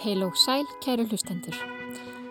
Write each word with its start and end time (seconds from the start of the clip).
Heil 0.00 0.22
og 0.24 0.36
sæl, 0.40 0.64
kæru 0.80 1.04
hlustendur. 1.04 1.56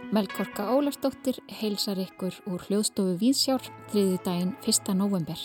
Melkorka 0.09 0.65
Ólarsdóttir 0.73 1.37
heilsar 1.59 1.99
ykkur 2.01 2.33
úr 2.49 2.63
hljóðstofu 2.65 3.19
Víðsjár 3.21 3.61
þriði 3.91 4.17
daginn 4.25 4.55
1. 4.65 4.95
november. 4.97 5.37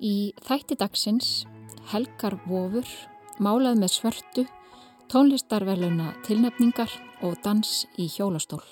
Í 0.00 0.32
þætti 0.48 0.78
dagsins 0.80 1.44
helgar 1.92 2.38
vofur, 2.46 2.88
málað 3.44 3.76
með 3.82 3.92
svörtu, 3.98 4.46
tónlistarverluna 5.12 6.14
tilnefningar 6.24 6.96
og 7.20 7.36
dans 7.44 7.84
í 8.00 8.08
hjólastól. 8.08 8.64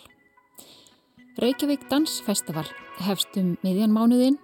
Reykjavík 1.36 1.90
Dansfestival 1.92 2.70
hefst 3.02 3.34
um 3.40 3.54
miðjan 3.64 3.92
mánuðinn 3.94 4.36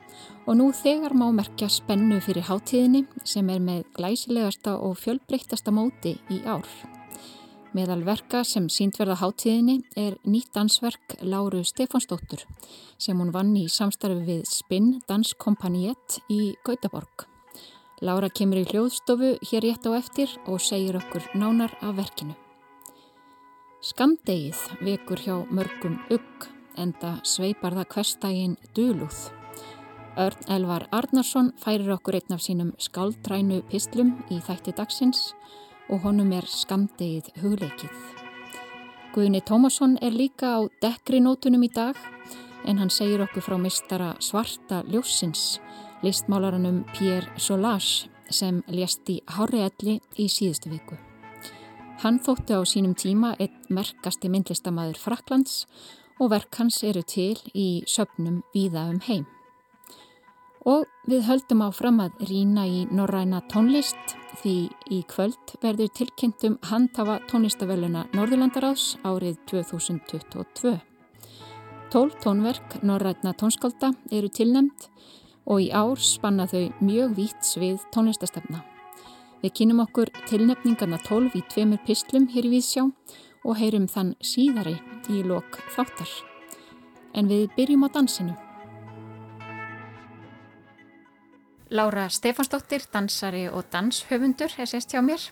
og 0.47 0.57
nú 0.59 0.71
þegar 0.75 1.15
má 1.15 1.29
merkja 1.35 1.69
spennu 1.71 2.19
fyrir 2.25 2.49
hátíðinni 2.49 3.05
sem 3.25 3.49
er 3.53 3.63
með 3.63 3.85
glæsilegasta 3.95 4.75
og 4.83 4.99
fjölbreyttasta 4.99 5.71
móti 5.75 6.17
í 6.33 6.41
ár. 6.43 6.67
Meðal 7.71 8.03
verka 8.03 8.43
sem 8.43 8.67
síndverða 8.67 9.21
hátíðinni 9.21 9.77
er 9.95 10.17
nýtt 10.27 10.51
dansverk 10.57 11.21
Láru 11.23 11.63
Stefánsdóttur 11.63 12.43
sem 12.99 13.19
hún 13.19 13.31
vann 13.31 13.55
í 13.55 13.69
samstarfi 13.71 14.27
við 14.27 14.47
Spinn 14.51 14.97
Danskompaniett 15.07 16.19
í 16.29 16.57
Gautaborg. 16.67 17.29
Lára 18.03 18.31
kemur 18.33 18.63
í 18.63 18.69
hljóðstofu 18.73 19.35
hér 19.51 19.67
rétt 19.69 19.87
á 19.87 19.95
eftir 19.95 20.33
og 20.49 20.63
segir 20.65 20.99
okkur 20.99 21.31
nánar 21.37 21.77
af 21.85 21.99
verkinu. 22.01 22.35
Skamdegið 23.81 24.59
vekur 24.85 25.21
hjá 25.21 25.37
mörgum 25.53 26.01
ugg 26.11 26.51
enda 26.79 27.17
sveipar 27.25 27.75
það 27.79 27.89
hverstægin 27.95 28.57
dölúð. 28.77 29.19
Örn 30.21 30.49
Elvar 30.51 30.87
Arnarsson 30.93 31.53
færir 31.59 31.93
okkur 31.95 32.19
einn 32.19 32.35
af 32.35 32.43
sínum 32.45 32.73
skaldrænu 32.79 33.63
pislum 33.71 34.17
í 34.31 34.41
þætti 34.45 34.75
dagsins 34.77 35.31
og 35.91 36.03
honum 36.05 36.33
er 36.35 36.47
skamdegið 36.47 37.31
hugleikið. 37.43 37.95
Guðni 39.15 39.41
Tómasson 39.43 39.97
er 40.03 40.15
líka 40.15 40.55
á 40.55 40.61
dekkri 40.83 41.19
nótunum 41.23 41.65
í 41.67 41.71
dag 41.75 41.99
en 42.67 42.79
hann 42.79 42.91
segir 42.91 43.23
okkur 43.25 43.43
frá 43.43 43.57
mistara 43.59 44.15
svarta 44.23 44.83
ljósins, 44.87 45.59
listmálaranum 46.03 46.85
Pierre 46.95 47.31
Solage 47.37 48.11
sem 48.31 48.63
lést 48.71 49.09
í 49.11 49.21
Hárialli 49.27 49.99
í 50.19 50.29
síðustu 50.31 50.71
viku. 50.71 50.99
Hann 52.01 52.21
þótti 52.25 52.57
á 52.57 52.63
sínum 52.65 52.95
tíma 52.97 53.35
einn 53.37 53.57
merkasti 53.69 54.31
myndlistamæður 54.33 55.01
Fraklands 55.03 55.67
og 56.21 56.31
verk 56.35 56.61
hans 56.61 56.83
eru 56.85 57.03
til 57.03 57.39
í 57.57 57.83
söpnum 57.89 58.43
víða 58.55 58.87
um 58.93 59.01
heim. 59.09 59.27
Og 60.69 60.85
við 61.09 61.25
höldum 61.25 61.63
áfram 61.65 62.03
að 62.05 62.19
rína 62.29 62.67
í 62.69 62.83
norræna 62.93 63.41
tónlist 63.49 64.17
því 64.43 64.57
í 64.93 65.01
kvöld 65.09 65.55
verður 65.63 65.89
tilkynntum 65.97 66.59
handhafa 66.69 67.17
tónlistavelluna 67.31 68.05
Norðurlandaráðs 68.13 68.99
árið 69.01 69.41
2022. 69.49 70.77
Tól 71.91 72.13
tónverk 72.23 72.83
norræna 72.85 73.33
tónskálda 73.33 73.95
eru 74.13 74.29
tilnemd 74.29 74.91
og 75.49 75.65
í 75.65 75.71
ár 75.73 75.97
spanna 76.05 76.45
þau 76.47 76.69
mjög 76.85 77.17
vítt 77.17 77.49
svið 77.49 77.89
tónlistastefna. 77.95 78.61
Við 79.41 79.57
kynum 79.57 79.81
okkur 79.87 80.13
tilnefningarna 80.29 81.01
tólf 81.07 81.35
í 81.35 81.41
tveimur 81.49 81.81
pislum 81.87 82.29
hér 82.29 82.45
í 82.45 82.53
Vísjá 82.59 82.85
og 83.45 83.57
heyrum 83.61 83.89
þann 83.89 84.15
síðari 84.21 84.77
í 85.11 85.23
lok 85.27 85.59
þáttar. 85.75 86.11
En 87.15 87.29
við 87.31 87.49
byrjum 87.57 87.87
á 87.87 87.89
dansinu. 87.95 88.37
Lára 91.71 92.09
Stefansdóttir, 92.11 92.83
dansari 92.93 93.45
og 93.49 93.69
danshöfundur 93.71 94.51
er 94.59 94.67
sérst 94.67 94.91
hjá 94.91 95.03
mér. 95.07 95.23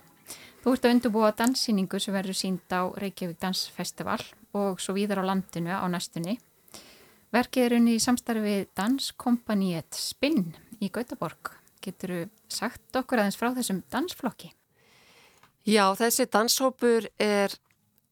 Þú 0.62 0.74
ert 0.74 0.84
að 0.86 0.94
undurbúa 0.94 1.30
danssýningu 1.34 1.98
sem 2.02 2.14
verður 2.14 2.38
sínd 2.38 2.74
á 2.74 2.86
Reykjavík 2.94 3.40
Dansfestival 3.42 4.20
og 4.58 4.78
svo 4.82 4.94
víðar 4.94 5.22
á 5.22 5.28
landinu 5.30 5.74
á 5.74 5.86
næstunni. 5.90 6.38
Verkið 7.34 7.64
er 7.64 7.74
unni 7.76 7.94
í 7.98 8.02
samstarfi 8.02 8.68
Danskompaniet 8.78 9.98
Spinn 9.98 10.54
í 10.80 10.88
Gautaborg. 10.88 11.52
Getur 11.84 12.14
þú 12.14 12.20
sagt 12.48 12.96
okkur 12.96 13.20
aðeins 13.20 13.38
frá 13.38 13.50
þessum 13.54 13.82
dansflokki? 13.92 14.52
Já, 15.68 15.84
þessi 15.98 16.24
danshópur 16.32 17.10
er 17.20 17.52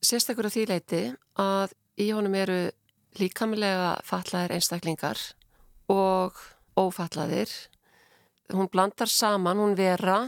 sérstakur 0.07 0.47
á 0.47 0.55
því 0.55 0.65
leiti 0.71 1.03
að 1.41 1.75
í 1.99 2.11
honum 2.15 2.35
eru 2.39 2.59
líkamlega 3.19 3.97
fatlaðir 4.07 4.57
einstaklingar 4.57 5.21
og 5.93 6.37
ófatlaðir. 6.77 7.51
Hún 8.53 8.71
blandar 8.71 9.11
saman, 9.11 9.59
hún 9.59 9.75
vera 9.79 10.27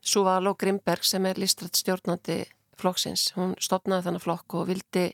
Suvaló 0.00 0.54
Grimberg 0.56 1.04
sem 1.04 1.26
er 1.26 1.40
listrætt 1.40 1.76
stjórnandi 1.76 2.44
flokksins. 2.78 3.32
Hún 3.36 3.56
stopnaði 3.60 4.06
þannig 4.06 4.24
flokk 4.24 4.56
og 4.60 4.68
vildi 4.70 5.08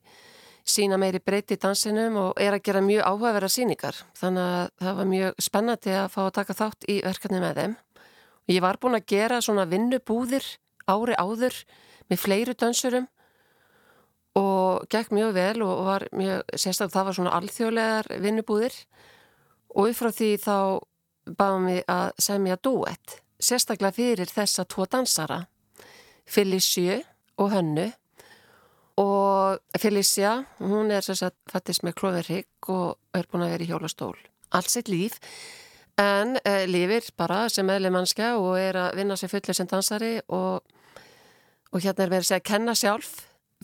sína 0.64 0.98
meiri 1.00 1.20
breyti 1.20 1.56
í 1.56 1.60
dansinum 1.60 2.16
og 2.20 2.40
er 2.40 2.56
að 2.56 2.64
gera 2.68 2.84
mjög 2.84 3.08
áhugaverða 3.08 3.50
síningar. 3.52 3.96
Þannig 4.16 4.44
að 4.44 4.68
það 4.84 5.00
var 5.00 5.10
mjög 5.10 5.40
spennandi 5.48 5.96
að 5.96 6.12
fá 6.12 6.20
að 6.26 6.36
taka 6.38 6.58
þátt 6.60 6.86
í 6.88 7.00
verkefni 7.04 7.40
með 7.42 7.60
þeim. 7.60 7.74
Ég 8.52 8.62
var 8.64 8.78
búin 8.80 8.98
að 8.98 9.08
gera 9.08 9.40
svona 9.44 9.66
vinnubúðir 9.68 10.46
ári 10.84 11.16
áður 11.16 11.58
með 12.12 12.20
fleiru 12.20 12.54
dansurum 12.60 13.08
og 14.38 14.86
gekk 14.90 15.12
mjög 15.14 15.34
vel 15.36 15.62
og 15.62 15.84
var 15.86 16.06
mjög, 16.12 16.42
sérstaklega 16.58 16.94
það 16.96 17.08
var 17.08 17.16
svona 17.18 17.34
alþjóðlegar 17.38 18.10
vinnubúðir. 18.24 18.76
Og 19.74 19.90
upp 19.90 19.98
frá 19.98 20.10
því 20.14 20.30
þá 20.42 20.56
báðum 21.38 21.68
við 21.70 21.82
að 21.90 22.06
semja 22.26 22.58
duett, 22.62 23.18
sérstaklega 23.42 23.96
fyrir 23.96 24.30
þessa 24.30 24.66
tvo 24.68 24.86
dansara, 24.90 25.44
Felicia 26.26 27.00
og 27.38 27.52
Hönnu. 27.52 27.90
Og 29.00 29.80
Felicia, 29.80 30.44
hún 30.62 30.92
er 30.94 31.02
sérstaklega 31.02 31.50
fattist 31.50 31.82
með 31.86 31.98
klóðurrygg 32.00 32.70
og 32.74 33.18
er 33.18 33.26
búin 33.30 33.46
að 33.46 33.56
vera 33.56 33.66
í 33.66 33.70
hjólastól 33.72 34.14
allt 34.54 34.70
sitt 34.70 34.88
líf. 34.88 35.18
En 36.00 36.38
e, 36.42 36.64
lifir 36.66 37.06
bara 37.18 37.44
sem 37.52 37.66
meðlega 37.66 37.94
mannskja 37.94 38.32
og 38.40 38.56
er 38.58 38.78
að 38.78 38.96
vinna 38.98 39.16
sér 39.18 39.30
fullið 39.30 39.58
sem 39.58 39.70
dansari 39.70 40.16
og, 40.26 40.64
og 41.70 41.84
hérna 41.84 42.06
er 42.06 42.14
verið 42.16 42.24
að 42.24 42.30
segja 42.30 42.42
að 42.42 42.48
kenna 42.50 42.74
sjálf 42.78 43.12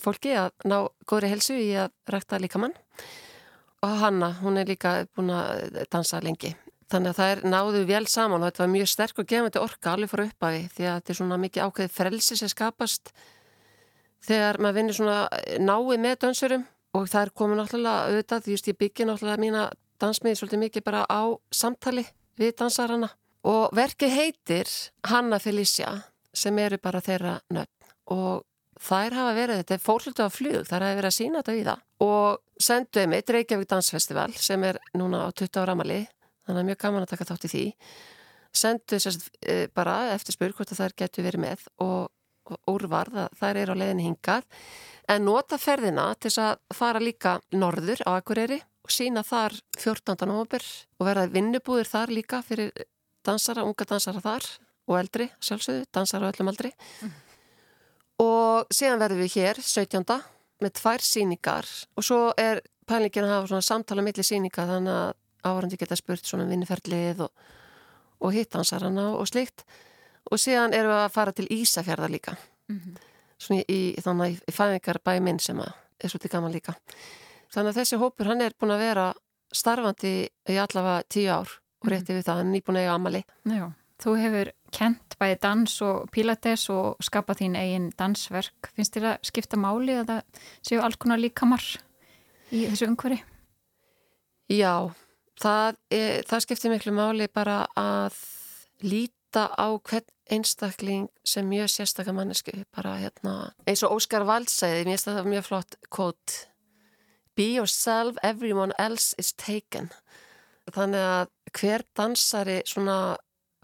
fólki 0.00 0.36
að 0.38 0.52
ná 0.70 0.76
góðri 1.08 1.32
helsu 1.32 1.58
í 1.58 1.72
að 1.78 1.90
rækta 2.10 2.38
líka 2.40 2.60
mann 2.62 2.76
og 3.80 3.96
Hanna, 4.02 4.34
hún 4.42 4.60
er 4.60 4.68
líka 4.68 5.06
búin 5.16 5.32
að 5.32 5.84
dansa 5.92 6.20
lengi. 6.20 6.52
Þannig 6.90 7.12
að 7.12 7.18
það 7.20 7.32
er 7.32 7.42
náðu 7.52 7.82
vel 7.88 8.06
saman 8.10 8.42
og 8.42 8.50
þetta 8.50 8.62
var 8.64 8.72
mjög 8.72 8.88
sterk 8.90 9.20
og 9.22 9.28
gefandi 9.30 9.60
orka 9.62 9.92
alveg 9.94 10.10
fór 10.10 10.24
upp 10.26 10.46
af 10.46 10.56
því 10.74 10.88
að 10.88 10.96
þetta 10.98 11.12
er 11.12 11.18
svona 11.20 11.38
mikið 11.40 11.66
ákveðið 11.66 11.94
frelsi 11.94 12.38
sem 12.40 12.50
skapast 12.50 13.12
þegar 14.26 14.58
maður 14.60 14.78
vinnir 14.80 14.98
svona 14.98 15.18
nái 15.62 15.98
með 16.02 16.18
dansurum. 16.26 16.66
Og 16.98 17.06
það 17.06 17.22
er 17.22 17.30
komið 17.38 17.60
náttúrulega 17.60 18.06
auðvitað 18.10 18.44
því 18.44 18.54
að 18.56 18.68
ég 18.68 18.78
byggja 18.80 19.06
náttúrulega 19.06 19.42
mína 19.44 19.64
dansmiði 20.02 20.40
svolítið 20.40 20.62
mikið 20.64 20.86
bara 20.88 21.04
á 21.06 21.22
samtali 21.54 22.04
við 22.40 22.56
dansarana. 22.58 23.12
Og 23.46 23.70
verkið 23.78 24.16
heitir 24.16 24.72
Hanna 25.06 25.38
Felicia 25.38 25.92
sem 26.34 26.58
eru 26.58 26.80
bara 26.82 27.00
þeirra 27.04 27.38
nöfn. 27.54 27.92
Og 28.10 28.42
þær 28.80 29.16
hafa 29.18 29.32
verið, 29.36 29.60
þetta 29.60 29.76
er 29.76 29.82
fólkvöldu 29.84 30.24
á 30.24 30.30
flug, 30.32 30.62
þær 30.68 30.84
hafa 30.86 30.98
verið 30.98 31.10
að 31.10 31.16
sína 31.16 31.42
þetta 31.42 31.56
í 31.56 31.64
það 31.66 32.06
og 32.06 32.38
senduði 32.60 33.10
mig 33.10 33.32
Reykjavík 33.34 33.68
Dansfestival 33.68 34.30
sem 34.40 34.64
er 34.68 34.78
núna 34.96 35.26
á 35.26 35.28
20 35.32 35.60
ára 35.60 35.74
amali, 35.76 36.00
þannig 36.46 36.62
að 36.62 36.70
mjög 36.70 36.80
gaman 36.84 37.04
að 37.04 37.12
taka 37.12 37.28
þátt 37.28 37.46
í 37.48 37.52
því. 37.52 37.64
Senduði 38.60 39.02
sérst 39.04 39.28
e, 39.44 39.58
bara 39.76 39.98
eftir 40.14 40.36
spur 40.36 40.54
hvort 40.56 40.72
að 40.72 40.80
þær 40.82 40.96
getur 41.02 41.28
verið 41.28 41.44
með 41.44 41.66
og, 41.84 42.08
og 42.50 42.72
úrvarð 42.72 43.20
að 43.26 43.36
þær 43.40 43.60
eru 43.62 43.76
á 43.76 43.80
leiðinni 43.82 44.08
hingað. 44.08 44.48
En 45.10 45.26
nota 45.26 45.58
ferðina 45.60 46.08
til 46.16 46.30
þess 46.30 46.42
að 46.46 46.76
fara 46.80 47.02
líka 47.02 47.36
norður 47.52 48.02
á 48.08 48.16
Akureyri 48.16 48.60
og 48.60 48.94
sína 48.94 49.22
þar 49.26 49.54
14. 49.78 50.16
november 50.24 50.64
og 50.98 51.06
verða 51.06 51.30
vinnubúðir 51.30 51.90
þar 51.90 52.14
líka 52.16 52.42
fyrir 52.46 52.72
dansara, 53.26 53.66
unga 53.68 53.86
dansara 53.86 54.22
þar 54.24 54.46
og 54.90 54.98
eldri, 54.98 55.28
sjálfsögðu, 55.44 55.84
dansara 55.94 56.26
og 56.26 56.34
öllum 56.34 56.50
aldri. 56.50 56.72
Mm 57.04 57.18
og 58.20 58.74
síðan 58.74 59.00
verðum 59.00 59.24
við 59.24 59.36
hér 59.38 59.60
17. 59.64 60.04
með 60.60 60.74
tvær 60.76 61.04
síningar 61.04 61.68
og 61.96 62.04
svo 62.06 62.20
er 62.40 62.60
pælingin 62.90 63.26
að 63.26 63.34
hafa 63.34 63.50
svona 63.52 63.66
samtala 63.66 64.04
millir 64.04 64.26
síninga 64.26 64.66
þannig 64.68 64.96
að 64.96 65.12
áhverjandi 65.46 65.78
geta 65.80 65.96
spurt 65.96 66.26
svona 66.26 66.44
um 66.44 66.52
vinniferðlið 66.52 67.22
og, 67.24 67.30
og 68.20 68.34
hittansarana 68.36 69.06
og 69.16 69.28
slikt 69.30 69.64
og 70.30 70.40
síðan 70.40 70.76
erum 70.76 70.92
við 70.92 71.04
að 71.04 71.14
fara 71.14 71.32
til 71.34 71.48
Ísafjörðar 71.50 72.12
líka. 72.12 72.36
Mm 72.68 72.80
-hmm. 72.80 72.98
svona 73.38 73.62
í, 73.68 73.96
í 73.96 74.38
í 74.48 74.52
fæðingar 74.52 74.98
bæminn 75.04 75.40
sem 75.40 75.58
er 75.60 76.08
svolítið 76.08 76.30
gaman 76.30 76.52
líka. 76.52 76.74
Þannig 77.50 77.70
að 77.70 77.78
þessi 77.80 77.96
hópur 77.96 78.26
hann 78.26 78.40
er 78.40 78.52
búin 78.60 78.70
að 78.70 78.78
vera 78.78 79.14
starfandi 79.52 80.28
í 80.48 80.56
allavega 80.56 81.02
tíu 81.08 81.30
ár 81.30 81.48
og 81.82 81.88
rétti 81.88 82.14
við 82.14 82.24
það, 82.24 82.36
hann 82.36 82.46
er 82.46 82.54
nýbúin 82.54 82.76
að 82.76 82.82
eiga 82.82 82.94
amali 82.94 83.24
þú 84.00 84.16
hefur 84.16 84.52
kent 84.74 85.16
bæði 85.20 85.38
dans 85.42 85.76
og 85.86 86.08
pilates 86.14 86.68
og 86.72 87.02
skapa 87.04 87.36
þín 87.38 87.58
eigin 87.58 87.90
dansverk. 87.98 88.72
Finnst 88.76 88.96
þér 88.96 89.12
að 89.12 89.30
skipta 89.30 89.60
máli 89.60 89.98
að 90.00 90.12
það 90.14 90.42
séu 90.70 90.82
alls 90.84 90.98
konar 91.00 91.22
líkamar 91.22 91.66
í 92.50 92.66
þessu 92.70 92.90
umhverfi? 92.90 93.20
Já, 94.50 94.90
það, 95.38 95.78
er, 95.94 96.22
það 96.26 96.44
skiptir 96.46 96.74
miklu 96.74 96.94
máli 96.96 97.28
bara 97.30 97.62
að 97.78 98.16
lít, 98.82 99.14
líta 99.30 99.46
á 99.54 99.78
hvern 99.78 100.06
einstakling 100.30 101.08
sem 101.24 101.46
mjög 101.46 101.68
sérstakar 101.68 102.12
mannesku 102.12 102.50
bara 102.74 102.98
hérna, 102.98 103.52
eins 103.66 103.82
og 103.82 103.92
Óskar 103.94 104.24
Valdsæði 104.26 104.84
mér 104.84 104.96
finnst 104.96 105.06
það 105.06 105.28
mjög 105.30 105.44
flott 105.44 105.76
quote 105.90 106.46
Be 107.36 107.54
yourself, 107.54 108.16
everyone 108.22 108.72
else 108.78 109.14
is 109.18 109.32
taken 109.32 109.90
þannig 110.74 111.00
að 111.00 111.28
hver 111.54 111.82
dansari 111.96 112.62
svona 112.66 113.16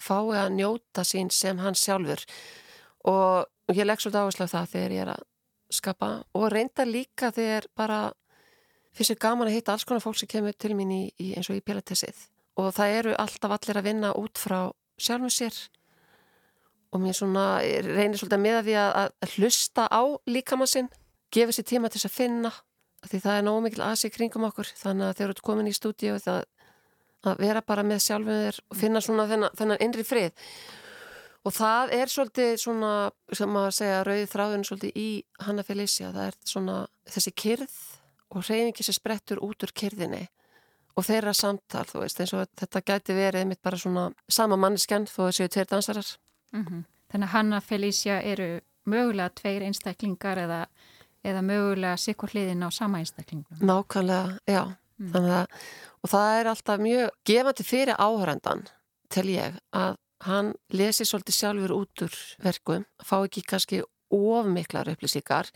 fái 0.02 0.36
að 0.36 0.52
njóta 0.58 1.04
sín 1.06 1.30
sem 1.32 1.58
hann 1.62 1.78
sjálfur. 1.78 2.22
Og 3.06 3.74
ég 3.74 3.86
legg 3.86 4.02
svolítið 4.02 4.22
áherslu 4.22 4.46
af 4.46 4.54
það 4.54 4.70
þegar 4.74 4.94
ég 4.96 5.04
er 5.04 5.12
að 5.14 5.26
skapa. 5.76 6.10
Og 6.38 6.48
reynda 6.52 6.86
líka 6.86 7.32
þegar 7.34 7.68
bara 7.76 8.00
finnst 8.96 9.12
ég 9.12 9.20
gaman 9.20 9.50
að 9.50 9.58
hitta 9.58 9.74
alls 9.74 9.84
konar 9.84 10.04
fólk 10.04 10.18
sem 10.20 10.30
kemur 10.30 10.56
til 10.56 10.74
mín 10.78 10.92
í, 10.94 11.02
í 11.20 11.34
eins 11.36 11.50
og 11.50 11.58
í 11.58 11.64
pilatessið 11.64 12.26
og 12.56 12.72
það 12.72 12.98
eru 12.98 13.16
alltaf 13.20 13.52
allir 13.52 13.80
að 13.80 13.88
vinna 13.90 14.12
út 14.16 14.40
frá 14.40 14.60
sjálfum 14.96 15.32
sér. 15.32 15.56
Og 16.94 17.02
mér 17.02 17.16
svona 17.18 17.46
reynir 17.84 18.16
svolítið 18.16 18.40
með 18.40 18.60
að 18.60 18.68
því 18.68 18.76
að, 18.80 18.92
að 18.96 19.34
hlusta 19.36 19.84
á 19.92 20.02
líkamann 20.30 20.70
sinn, 20.70 20.88
gefa 21.34 21.52
sér 21.52 21.66
tíma 21.68 21.90
til 21.90 22.00
þess 22.00 22.08
að 22.08 22.16
finna 22.16 22.52
því 23.06 23.20
það 23.22 23.38
er 23.38 23.44
nóg 23.46 23.58
mikil 23.66 23.82
aðsig 23.84 24.14
kringum 24.14 24.46
okkur. 24.48 24.70
Þannig 24.78 25.10
að 25.10 25.18
þegar 25.18 25.32
þú 25.32 25.36
ert 25.36 25.46
komin 25.50 25.68
í 25.68 25.74
stúdíu 25.76 26.16
það 26.22 26.40
að 27.26 27.42
vera 27.44 27.62
bara 27.62 27.82
með 27.86 28.02
sjálfum 28.06 28.42
þér 28.44 28.60
og 28.70 28.76
finna 28.80 29.00
svona 29.04 29.26
þennan, 29.30 29.56
þennan 29.58 29.82
innri 29.86 30.04
frið 30.06 30.46
og 31.46 31.54
það 31.54 31.92
er 31.94 32.10
svolítið 32.10 32.56
svona 32.58 32.92
sem 33.32 33.58
að 33.60 33.68
segja 33.76 34.00
rauðið 34.06 34.32
þráðun 34.32 34.64
svolítið 34.66 34.96
í 34.98 35.10
Hanna 35.46 35.64
Felicia, 35.66 36.12
það 36.14 36.30
er 36.30 36.38
svona 36.44 36.78
þessi 37.06 37.32
kyrð 37.42 37.76
og 38.34 38.48
reyningi 38.48 38.86
sem 38.86 38.96
sprettur 38.96 39.42
út 39.44 39.62
úr 39.62 39.74
kyrðinni 39.76 40.24
og 40.96 41.04
þeirra 41.04 41.34
samtal, 41.36 41.84
þú 41.86 42.02
veist, 42.02 42.20
eins 42.20 42.32
og 42.34 42.46
þetta 42.56 42.82
gæti 42.88 43.16
verið 43.16 43.44
einmitt 43.44 43.62
bara 43.64 43.78
svona 43.80 44.06
sama 44.32 44.56
manniskenn 44.60 45.06
þó 45.10 45.26
að 45.26 45.34
séu 45.38 45.50
tveir 45.52 45.68
dansarar. 45.70 46.08
Mm 46.52 46.64
-hmm. 46.64 46.84
Þannig 47.12 47.28
að 47.28 47.32
Hanna 47.32 47.60
Felicia 47.60 48.22
eru 48.22 48.60
mögulega 48.86 49.28
tveir 49.34 49.62
einstaklingar 49.62 50.38
eða, 50.38 50.66
eða 51.24 51.42
mögulega 51.42 51.96
sikkur 51.96 52.28
hliðin 52.30 52.64
á 52.66 52.70
sama 52.70 52.98
einstaklingum. 52.98 53.58
Nákvæmlega, 53.60 54.38
já. 54.46 54.74
Mm. 54.96 55.16
Að, 55.20 55.56
og 56.02 56.12
það 56.12 56.38
er 56.40 56.50
alltaf 56.52 56.82
mjög 56.82 57.16
gefandi 57.28 57.66
fyrir 57.66 58.00
áhörandan, 58.00 58.64
tel 59.12 59.26
ég, 59.28 59.58
að 59.76 59.98
hann 60.24 60.54
lesi 60.72 61.04
svolítið 61.04 61.36
sjálfur 61.36 61.74
út 61.76 62.06
úr 62.06 62.16
verkum, 62.42 62.86
fá 63.04 63.18
ekki 63.18 63.44
kannski 63.44 63.82
ofmiklar 64.14 64.88
upplýsíkar, 64.94 65.50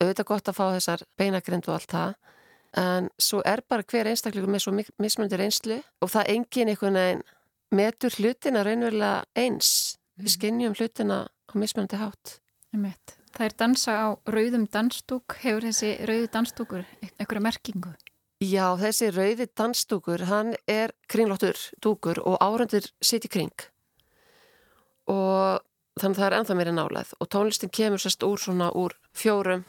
auðvitað 0.00 0.28
gott 0.32 0.50
að 0.50 0.58
fá 0.58 0.64
þessar 0.74 1.04
beinagrind 1.20 1.68
og 1.68 1.76
allt 1.76 1.94
það, 1.94 2.16
en 2.78 3.08
svo 3.18 3.42
er 3.46 3.62
bara 3.68 3.86
hver 3.86 4.10
einstakleikur 4.10 4.50
með 4.50 4.64
svo 4.64 4.74
mismundir 5.02 5.42
einslu 5.42 5.80
og 6.02 6.10
það 6.12 6.30
engin 6.34 6.70
einhvern 6.70 6.98
veginn 6.98 7.24
metur 7.74 8.14
hlutina 8.18 8.62
raunverulega 8.66 9.24
eins 9.38 9.96
við 10.18 10.28
mhm. 10.28 10.34
skinnjum 10.36 10.76
hlutina 10.78 11.24
á 11.26 11.52
mismundi 11.58 11.98
hátt 11.98 12.38
Það 13.30 13.46
er 13.46 13.54
dansa 13.58 13.92
á 13.94 14.08
rauðum 14.30 14.66
dansdúk 14.70 15.36
hefur 15.42 15.66
þessi 15.66 15.96
rauðu 16.06 16.30
dansdúkur 16.34 16.86
einhverja 17.18 17.42
merkingu? 17.42 17.92
Já, 18.40 18.72
þessi 18.80 19.10
rauði 19.12 19.44
dansdúkur, 19.52 20.22
hann 20.24 20.54
er 20.64 20.94
kringlóttur 21.12 21.58
dúkur 21.84 22.22
og 22.24 22.38
árandur 22.40 22.86
sitt 23.04 23.26
í 23.26 23.28
kring. 23.28 23.64
Og 25.12 25.60
þannig 26.00 26.14
að 26.14 26.20
það 26.22 26.24
er 26.26 26.36
enþá 26.38 26.54
meira 26.56 26.72
nálega 26.72 27.18
og 27.20 27.28
tónlistin 27.28 27.72
kemur 27.76 28.00
sérst 28.00 28.24
úr 28.24 28.40
svona 28.40 28.70
úr 28.72 28.94
fjórum. 29.12 29.66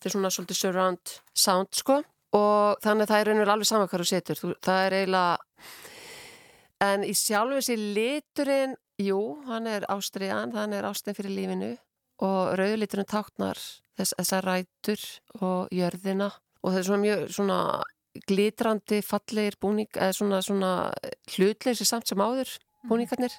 Til 0.00 0.14
svona 0.14 0.30
svolítið 0.32 0.56
surround 0.62 1.12
sound 1.36 1.76
sko. 1.76 1.98
Og 2.32 2.80
þannig 2.84 3.04
að 3.04 3.10
það 3.10 3.20
er 3.20 3.30
einhverjum 3.32 3.52
alveg 3.52 3.68
saman 3.68 3.90
hvað 3.90 4.02
þú 4.02 4.08
setur 4.08 4.40
það 4.64 4.80
er 4.86 4.96
eiginlega 4.96 5.36
en 6.86 7.04
í 7.04 7.12
sjálfu 7.16 7.58
þessi 7.60 7.76
liturinn 7.98 8.76
jú, 9.00 9.20
hann 9.44 9.68
er 9.68 9.84
ástriðan 9.92 10.54
hann 10.56 10.72
er 10.72 10.88
ástriðan 10.88 11.18
fyrir 11.20 11.36
lífinu. 11.36 11.68
Og 12.24 12.56
rauðliturinn 12.56 13.10
táknar 13.12 13.60
þess, 13.60 14.16
þessar 14.16 14.48
rætur 14.48 15.04
og 15.42 15.68
jörðina. 15.68 16.30
Og 16.64 16.72
það 16.72 16.80
er 16.80 16.88
svona 16.88 17.04
mjög 17.04 17.28
svona 17.36 17.60
glitrandi 18.28 19.02
fallegir 19.04 19.58
búning 19.60 19.90
eða 19.94 20.14
svona, 20.16 20.40
svona 20.44 20.72
hlutleysi 21.34 21.86
samt 21.88 22.08
sem 22.10 22.22
áður 22.22 22.48
mhm. 22.48 22.90
búningarnir. 22.90 23.36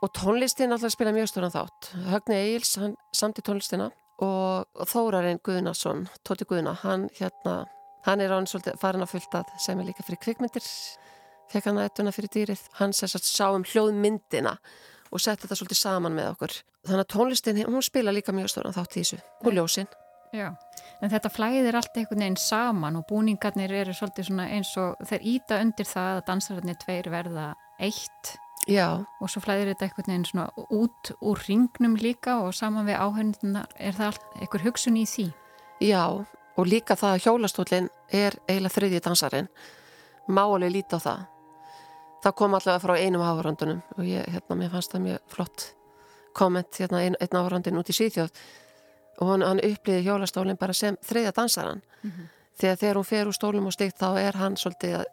Og 0.00 0.08
tónlistin 0.16 0.72
alltaf 0.72 0.94
spila 0.94 1.12
mjög 1.12 1.28
stóran 1.28 1.52
þátt. 1.52 1.90
Högni 2.08 2.38
Eils, 2.38 2.72
hann 2.80 2.94
samt 3.12 3.40
í 3.40 3.44
tónlistina 3.44 3.90
og 4.24 4.86
Þórarinn 4.88 5.40
Guðnarsson, 5.44 6.06
Tóti 6.26 6.46
Guðna, 6.48 6.74
hann 6.82 7.08
hérna, 7.16 7.64
hann 8.06 8.20
er 8.24 8.32
án 8.32 8.48
svolítið 8.48 8.80
farin 8.80 9.04
að 9.04 9.14
fylta 9.14 9.42
sem 9.60 9.80
er 9.80 9.88
líka 9.88 10.04
fyrir 10.04 10.20
kvikmyndir, 10.24 10.64
fekk 11.52 11.68
hann 11.70 11.80
að 11.80 11.88
ettuna 11.90 12.14
fyrir 12.16 12.32
dýrið, 12.34 12.64
hann 12.80 12.96
sér 12.96 13.12
satt 13.14 13.28
sá 13.28 13.48
um 13.48 13.64
hljóðmyndina 13.64 14.56
og 15.10 15.22
setti 15.22 15.46
þetta 15.46 15.58
svolítið 15.60 15.80
saman 15.80 16.16
með 16.16 16.32
okkur. 16.34 16.56
Þannig 16.88 17.04
að 17.04 17.12
tónlistin, 17.14 17.64
hún 17.66 17.84
spila 17.84 18.14
líka 18.14 18.34
mjög 18.36 18.52
stóran 18.52 18.76
þátt 18.76 18.96
í 18.96 19.02
þessu. 19.02 19.20
Og 19.44 19.56
ljósinn. 19.56 19.90
Já, 20.36 20.52
en 21.00 21.12
þetta 21.12 21.32
flæðir 21.32 21.78
allt 21.78 21.96
einhvern 21.96 22.24
veginn 22.24 22.38
saman 22.40 22.98
og 23.00 23.06
búningarnir 23.08 23.72
eru 23.80 23.94
svolítið 23.96 24.28
svona 24.28 24.48
eins 24.52 24.70
og 24.80 25.00
þeir 25.08 25.26
íta 25.34 25.60
undir 25.64 25.88
það 25.88 26.18
að 26.18 26.24
dansararnir 26.28 26.78
tveir 26.82 27.10
verða 27.12 27.46
eitt 27.80 28.34
Já. 28.68 29.00
og 29.20 29.32
svo 29.32 29.42
flæðir 29.44 29.72
þetta 29.72 29.88
einhvern 29.88 30.12
veginn 30.12 30.28
svona 30.28 30.66
út 30.76 31.12
úr 31.24 31.40
ringnum 31.48 31.96
líka 32.00 32.40
og 32.44 32.54
saman 32.54 32.88
við 32.88 33.00
áhengna 33.00 33.64
er 33.78 33.96
það 33.96 34.12
allt 34.12 34.38
einhver 34.40 34.66
hugsun 34.68 35.00
í 35.00 35.06
því? 35.08 35.26
Já, 35.80 36.04
og 36.60 36.68
líka 36.68 36.96
það 37.00 37.16
að 37.16 37.26
hjólastólinn 37.26 37.90
er 38.12 38.36
eiginlega 38.46 38.76
þriðji 38.76 39.04
dansarin 39.06 39.52
málega 40.28 40.74
líti 40.76 40.96
á 40.96 41.00
það 41.00 41.28
það 42.24 42.36
kom 42.36 42.56
allavega 42.56 42.82
frá 42.84 42.94
einum 43.00 43.24
áhörandunum 43.24 43.84
og 43.96 44.04
ég, 44.04 44.26
hérna, 44.28 44.58
mér 44.60 44.72
fannst 44.74 44.92
það 44.92 45.06
mjög 45.06 45.22
flott 45.34 45.66
komment, 46.36 46.76
hérna, 46.78 47.00
ein, 47.00 47.16
einn 47.18 47.38
áhörandin 47.40 47.80
út 47.80 47.90
í 47.90 47.96
síðjóð 47.96 48.30
og 49.20 49.32
hann, 49.32 49.42
hann 49.42 49.62
upplýði 49.64 50.04
hjólastólinn 50.08 50.58
bara 50.60 50.76
sem 50.76 50.96
þriðja 51.06 51.32
dansaran 51.36 51.82
mm 52.02 52.10
-hmm. 52.10 52.28
þegar 52.60 52.76
þegar 52.76 52.96
hún 52.96 53.10
fer 53.12 53.26
úr 53.26 53.36
stólum 53.36 53.66
og 53.66 53.72
stygt 53.72 53.98
þá 54.00 54.18
er 54.18 54.36
hann 54.36 54.56
svolítið 54.56 54.96
að 55.00 55.04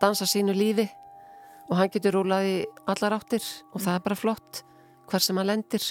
dansa 0.00 0.26
sínu 0.26 0.54
lífi 0.54 0.88
og 1.70 1.76
hann 1.76 1.90
getur 1.90 2.14
rúlað 2.14 2.44
í 2.44 2.66
allar 2.86 3.12
áttir 3.12 3.44
og 3.72 3.80
það 3.80 3.94
er 3.94 4.00
bara 4.00 4.16
flott 4.16 4.62
hver 5.10 5.20
sem 5.20 5.36
hann 5.36 5.46
lendir 5.46 5.84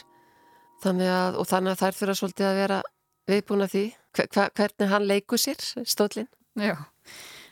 þannig 0.84 1.07
að, 1.12 1.36
og 1.40 1.48
þannig 1.48 1.72
að 1.72 1.81
þær 1.81 1.98
fyrir 1.98 2.13
að 2.13 2.19
svolítið 2.22 2.50
að 2.50 2.60
vera 2.62 2.81
viðbúna 3.30 3.68
því 3.69 3.84
hver, 4.18 4.51
hvernig 4.56 4.92
hann 4.92 5.07
leikur 5.07 5.42
sér 5.42 5.60
stólinn. 5.88 6.30
Já, 6.60 6.75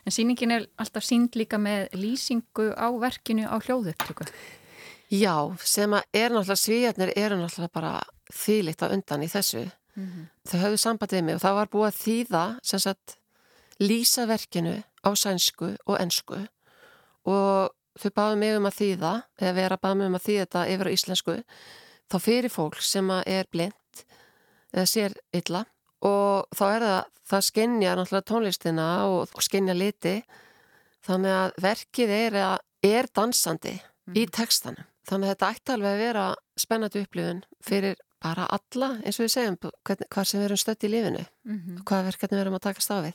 en 0.05 0.15
síningin 0.15 0.55
er 0.55 0.67
alltaf 0.79 1.05
sínd 1.05 1.35
líka 1.39 1.59
með 1.61 1.91
lýsingu 1.97 2.71
á 2.73 2.87
verkinu 2.99 3.47
á 3.47 3.55
hljóðupptöku. 3.59 4.27
Já, 5.13 5.55
sem 5.63 5.93
að 5.95 6.07
er 6.19 6.33
náttúrulega 6.33 6.59
svíjarnir 6.59 7.13
eru 7.15 7.37
náttúrulega 7.39 7.75
bara 7.75 7.93
þýlitt 8.33 8.83
á 8.83 8.91
undan 8.91 9.23
í 9.23 9.29
þessu. 9.31 9.63
Mm 9.97 10.05
-hmm. 10.05 10.25
Þau 10.49 10.59
höfðu 10.61 10.77
sambandið 10.77 11.23
mig 11.23 11.35
og 11.35 11.41
það 11.41 11.57
var 11.59 11.67
búið 11.73 11.87
að 11.87 12.01
þýða 12.05 12.43
sem 12.63 12.79
sagt 12.79 13.17
lýsa 13.79 14.27
verkinu 14.27 14.83
á 15.01 15.09
sænsku 15.15 15.77
og 15.85 15.99
ennsku 16.01 16.47
og 17.25 17.73
þau 17.97 18.11
báðu 18.13 18.35
mig 18.37 18.57
um 18.57 18.65
að 18.69 18.77
þýða 18.81 19.13
eða 19.41 19.53
vera 19.57 19.77
báðu 19.77 19.95
mig 19.95 20.07
um 20.07 20.15
að 20.15 20.27
þýða 20.27 20.45
þetta 20.45 20.67
yfir 20.73 20.87
á 20.87 20.95
íslensku 20.95 21.35
þá 22.11 22.17
fyrir 22.19 22.53
fólk 22.53 22.81
sem 22.81 23.09
er 23.25 23.45
blind 23.51 24.03
eða 24.73 24.85
sér 24.85 25.17
illa 25.33 25.65
og 26.05 26.47
þá 26.55 26.65
er 26.67 26.85
það, 26.85 27.03
það 27.31 27.47
skenja 27.49 27.95
náttúrulega 27.97 28.29
tónlistina 28.31 28.87
og, 29.09 29.33
og 29.33 29.45
skenja 29.45 29.73
liti 29.73 30.21
þannig 31.07 31.37
að 31.39 31.57
verkið 31.63 32.13
er, 32.17 32.37
er 32.85 33.09
dansandi 33.15 33.73
mm. 33.73 34.13
í 34.13 34.25
mhm. 34.27 34.33
textanum 34.37 34.89
þannig 35.07 35.29
að 35.29 35.33
þetta 35.33 35.51
ætti 35.55 35.73
alveg 35.73 35.93
að 35.93 36.03
vera 36.03 36.27
spennandi 36.59 37.03
upplifun 37.05 37.41
fyrir 37.63 37.97
bara 38.23 38.47
alla 38.49 38.95
eins 39.03 39.19
og 39.19 39.27
við 39.27 39.33
segjum 39.35 39.57
hvað 39.61 40.23
sem 40.23 40.39
við 40.39 40.45
erum 40.45 40.61
stött 40.61 40.83
í 40.83 40.89
lífinu 40.91 41.25
mm 41.25 41.57
-hmm. 41.57 41.79
og 41.79 41.83
hvaða 41.85 42.07
verkefni 42.11 42.37
við 42.37 42.41
erum 42.41 42.57
að 42.59 42.65
takast 42.67 42.91
á 42.91 42.97
við 43.01 43.13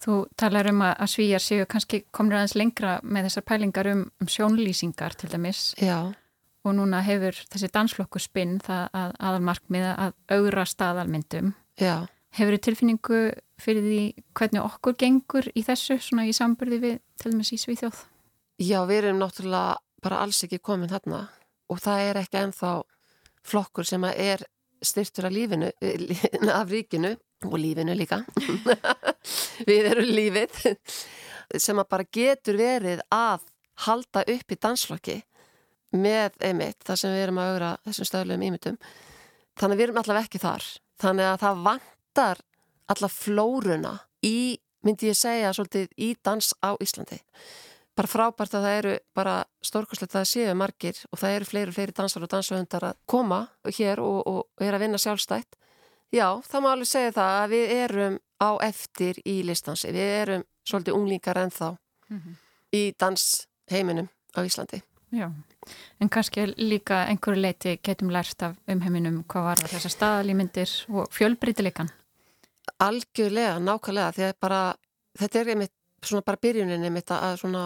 Þú 0.00 0.14
talar 0.40 0.70
um 0.70 0.80
að 0.80 1.10
svíjar 1.12 1.42
séu 1.44 1.66
kannski 1.68 2.06
komur 2.16 2.38
aðeins 2.38 2.56
lengra 2.56 2.94
með 3.04 3.26
þessar 3.28 3.44
pælingar 3.50 3.88
um, 3.90 4.06
um 4.16 4.30
sjónlýsingar 4.32 5.16
til 5.20 5.28
dæmis 5.28 5.74
Já. 5.76 6.14
og 6.64 6.76
núna 6.78 7.02
hefur 7.04 7.36
þessi 7.52 7.68
dansflokku 7.74 8.22
spinn 8.22 8.56
það 8.64 8.86
að 8.96 9.12
aðalmarkmiða 9.18 9.90
að 10.06 10.38
augra 10.38 10.64
staðalmyndum. 10.64 11.52
Já. 11.76 12.08
Hefur 12.32 12.56
þið 12.56 12.64
tilfinningu 12.64 13.20
fyrir 13.60 13.84
því 13.84 14.00
hvernig 14.40 14.64
okkur 14.64 14.96
gengur 15.04 15.50
í 15.52 15.66
þessu 15.68 15.98
svona 16.00 16.24
í 16.30 16.32
samburði 16.32 16.80
við 16.80 16.96
til 17.20 17.34
dæmis 17.34 17.52
í 17.52 17.60
Svíþjóð? 17.60 18.00
Já, 18.60 18.80
við 18.88 19.02
erum 19.02 19.20
náttúrulega 19.20 19.76
bara 20.00 20.22
alls 20.24 20.40
ekki 20.46 20.62
komin 20.64 20.88
þarna 20.88 21.26
og 21.68 21.84
það 21.84 22.06
er 22.06 22.22
ekki 22.22 22.40
ennþá 22.40 22.72
flokkur 23.46 23.86
sem 23.88 24.04
er 24.10 24.42
styrtur 24.82 25.28
af 25.28 25.34
lífinu, 25.34 25.70
af 26.52 26.70
ríkinu 26.70 27.14
og 27.44 27.56
lífinu 27.58 27.94
líka. 27.96 28.22
Við 29.68 29.90
erum 29.90 30.12
lífið 30.14 30.60
sem 31.58 31.80
að 31.80 31.90
bara 31.90 32.08
getur 32.12 32.58
verið 32.60 33.02
að 33.12 33.44
halda 33.86 34.24
upp 34.28 34.52
í 34.52 34.58
dansflokki 34.60 35.16
með 35.96 36.36
einmitt 36.46 36.84
þar 36.86 37.00
sem 37.00 37.14
við 37.14 37.24
erum 37.24 37.40
að 37.42 37.52
augra 37.52 37.70
þessum 37.86 38.06
stöðlegum 38.06 38.44
ímyndum. 38.46 38.76
Þannig 39.58 39.74
að 39.74 39.80
við 39.80 39.86
erum 39.86 40.00
allavega 40.02 40.28
ekki 40.28 40.40
þar. 40.42 40.66
Þannig 41.00 41.26
að 41.26 41.40
það 41.42 41.64
vantar 41.66 42.42
alla 42.94 43.10
flóruna 43.10 43.94
í, 44.26 44.60
myndi 44.86 45.10
ég 45.10 45.18
segja 45.18 45.50
svolítið 45.56 45.90
í 45.98 46.12
dans 46.22 46.52
á 46.62 46.70
Íslandi 46.78 47.18
bara 48.00 48.08
frábært 48.08 48.54
að 48.56 48.64
það 48.64 48.76
eru 48.78 48.92
bara 49.16 49.34
stórkoslegt 49.64 50.14
að 50.14 50.20
það 50.20 50.28
séu 50.30 50.52
margir 50.56 51.00
og 51.10 51.20
það 51.20 51.34
eru 51.36 51.48
fleiri 51.48 51.72
og 51.72 51.76
fleiri 51.76 51.96
dansar 51.98 52.24
og 52.24 52.30
dansahundar 52.32 52.86
að 52.88 53.00
koma 53.12 53.40
hér 53.68 54.00
og, 54.00 54.20
og 54.30 54.64
er 54.64 54.76
að 54.76 54.86
vinna 54.86 55.00
sjálfstætt. 55.00 55.58
Já, 56.10 56.40
það 56.46 56.64
má 56.64 56.68
alveg 56.72 56.90
segja 56.90 57.14
það 57.18 57.40
að 57.40 57.52
við 57.52 57.74
erum 57.76 58.16
á 58.40 58.50
eftir 58.66 59.20
í 59.28 59.34
listansi. 59.46 59.92
Við 59.94 60.14
erum 60.22 60.46
svolítið 60.66 60.96
unglingar 60.96 61.42
ennþá 61.44 61.68
mm 62.08 62.20
-hmm. 62.20 62.38
í 62.72 62.82
dansheiminum 62.98 64.08
á 64.08 64.40
Íslandi. 64.40 64.82
Já, 65.12 65.32
en 66.00 66.08
kannski 66.08 66.46
líka 66.56 67.04
einhverju 67.10 67.40
leiti 67.40 67.78
getum 67.82 68.10
lært 68.10 68.42
af 68.42 68.56
umheiminum 68.66 69.24
hvað 69.24 69.44
var 69.44 69.58
þessar 69.58 69.90
staðalímyndir 69.90 70.70
og 70.88 71.10
fjölbrítileikan? 71.10 71.90
Algjörlega, 72.78 73.58
nákvæmlega, 73.58 74.12
því 74.12 74.22
að 74.22 74.34
bara, 74.40 74.74
þetta 75.18 75.38
er 75.40 75.48
einmitt 75.48 75.74
svona 76.06 76.24
bara 76.26 76.40
byrjunin 76.40 76.84
einmitt 76.86 77.12
að 77.14 77.36
svona, 77.42 77.64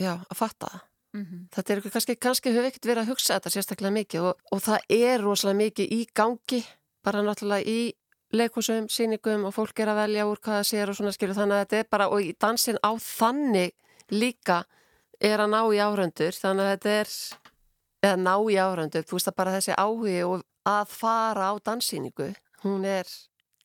já, 0.00 0.14
að 0.16 0.36
fatta 0.36 0.72
það. 0.72 0.86
Mm 1.10 1.24
-hmm. 1.26 1.46
Þetta 1.54 1.72
er 1.72 1.80
kannski, 1.90 2.16
kannski 2.16 2.50
hefur 2.50 2.66
ekkert 2.68 2.86
verið 2.86 3.02
að 3.02 3.10
hugsa 3.10 3.34
þetta 3.34 3.50
sérstaklega 3.50 3.92
mikið 3.92 4.20
og, 4.28 4.34
og 4.52 4.60
það 4.62 4.78
er 4.88 5.20
rosalega 5.20 5.56
mikið 5.56 5.86
í 5.92 6.06
gangi, 6.14 6.60
bara 7.02 7.22
náttúrulega 7.22 7.66
í 7.66 7.92
leikosum, 8.32 8.88
síningum 8.88 9.44
og 9.44 9.54
fólk 9.54 9.80
er 9.80 9.90
að 9.90 10.00
velja 10.04 10.26
úr 10.26 10.38
hvað 10.38 10.60
það 10.60 10.68
sér 10.68 10.90
og 10.90 10.96
svona 10.96 11.12
skilur 11.12 11.34
þannig 11.34 11.56
að 11.56 11.62
þetta 11.64 11.76
er 11.76 11.88
bara, 11.90 12.08
og 12.08 12.20
í 12.22 12.34
dansin 12.40 12.78
á 12.78 12.90
þannig 12.94 13.72
líka 14.10 14.64
er 15.20 15.40
að 15.40 15.50
ná 15.50 15.62
í 15.74 15.78
áröndur 15.82 16.34
þannig 16.38 16.64
að 16.64 16.70
þetta 16.70 16.90
er 17.00 17.08
eða 18.02 18.16
ná 18.16 18.34
í 18.46 18.56
áröndur, 18.56 19.04
þú 19.04 19.18
veist 19.18 19.28
að 19.28 19.36
bara 19.36 19.54
þessi 19.56 19.74
áhugi 19.76 20.22
og 20.24 20.44
að 20.68 20.86
fara 20.94 21.50
á 21.50 21.54
dansýningu 21.58 22.30
hún 22.64 22.84
er 22.84 23.06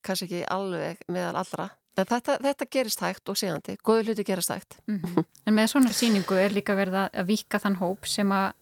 kannski 0.02 0.26
ekki 0.26 0.44
alveg 0.50 1.00
meðal 1.08 1.36
allra 1.42 1.70
þetta, 2.04 2.38
þetta 2.42 2.68
gerist 2.70 3.00
hægt 3.00 3.28
og 3.28 3.38
séðandi 3.40 3.76
góðu 3.84 4.10
hluti 4.10 4.24
gerist 4.24 4.50
hægt 4.50 4.78
mm 4.86 5.00
-hmm. 5.00 5.24
En 5.46 5.54
með 5.54 5.66
svona 5.66 5.92
síningu 5.92 6.34
er 6.34 6.50
líka 6.50 6.74
verið 6.74 6.94
að 6.94 7.26
vika 7.26 7.58
þann 7.58 7.76
hóp 7.76 8.06
sem 8.06 8.32
að 8.32 8.52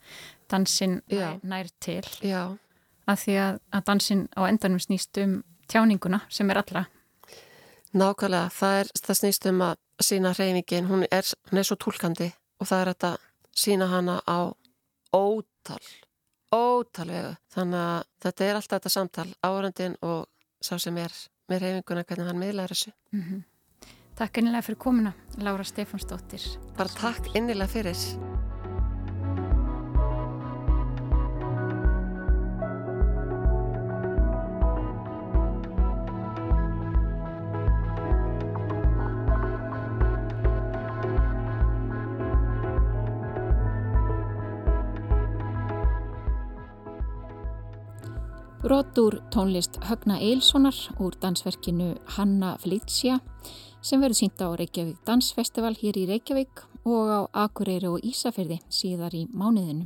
dansin 0.50 1.02
Já. 1.08 1.40
nær 1.42 1.66
til 1.80 2.04
Já. 2.22 2.56
að 3.06 3.16
því 3.16 3.32
að, 3.32 3.60
að 3.72 3.84
dansin 3.84 4.28
á 4.36 4.42
endanum 4.48 4.78
snýst 4.78 5.18
um 5.18 5.42
tjáninguna 5.68 6.20
sem 6.28 6.50
er 6.50 6.58
allra 6.58 6.86
Nákvæmlega, 7.94 8.50
það, 8.50 8.78
er, 8.80 8.88
það 9.06 9.16
snýst 9.16 9.46
um 9.46 9.60
að 9.62 9.76
sína 10.02 10.32
hreyfingin, 10.34 10.88
hún 10.88 11.04
er, 11.10 11.24
hún 11.50 11.58
er 11.58 11.66
svo 11.68 11.76
tólkandi 11.76 12.32
og 12.58 12.66
það 12.66 12.80
er 12.80 12.88
að 12.94 13.18
sína 13.54 13.86
hana 13.86 14.16
á 14.26 14.50
ótal, 15.14 15.84
ótal 16.50 17.06
vegu. 17.06 17.36
Þannig 17.54 17.78
að 17.78 18.00
þetta 18.24 18.44
er 18.44 18.58
alltaf 18.58 18.80
þetta 18.80 18.92
samtal, 18.96 19.28
árandin 19.46 19.94
og 20.02 20.26
sá 20.58 20.74
sem 20.82 20.98
er 20.98 21.14
með 21.48 21.64
reyfinguna 21.64 22.04
hvernig 22.04 22.30
hann 22.30 22.40
miðlar 22.40 22.72
þessu. 22.74 22.92
Mm 23.12 23.22
-hmm. 23.22 23.42
Takk 24.14 24.38
innilega 24.38 24.62
fyrir 24.62 24.78
komuna, 24.78 25.12
Laura 25.38 25.64
Stefánsdóttir. 25.64 26.42
Bara 26.76 26.88
takk 26.88 27.34
innilega 27.34 27.68
fyrir. 27.68 27.96
Brot 48.64 48.98
úr 48.98 49.18
tónlist 49.28 49.76
Högna 49.84 50.14
Eilssonar 50.16 50.74
úr 50.98 51.12
dansverkinu 51.20 51.98
Hanna 52.16 52.54
Felicia 52.56 53.18
sem 53.84 54.00
verður 54.00 54.16
sínt 54.16 54.40
á 54.40 54.48
Reykjavík 54.56 55.02
Dansfestival 55.04 55.74
hér 55.76 55.98
í 56.00 56.06
Reykjavík 56.08 56.62
og 56.88 57.12
á 57.12 57.20
Akureyri 57.44 57.92
og 57.92 58.00
Ísafyrði 58.00 58.62
síðar 58.72 59.12
í 59.12 59.26
mánuðinu. 59.36 59.84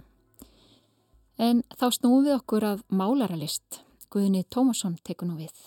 En 1.42 1.66
þá 1.74 1.90
snúum 1.90 2.22
við 2.22 2.38
okkur 2.38 2.70
að 2.70 2.86
málaralist. 2.86 3.82
Guðni 4.14 4.46
Tómasson 4.46 4.94
tekur 5.02 5.26
nú 5.26 5.42
við. 5.42 5.58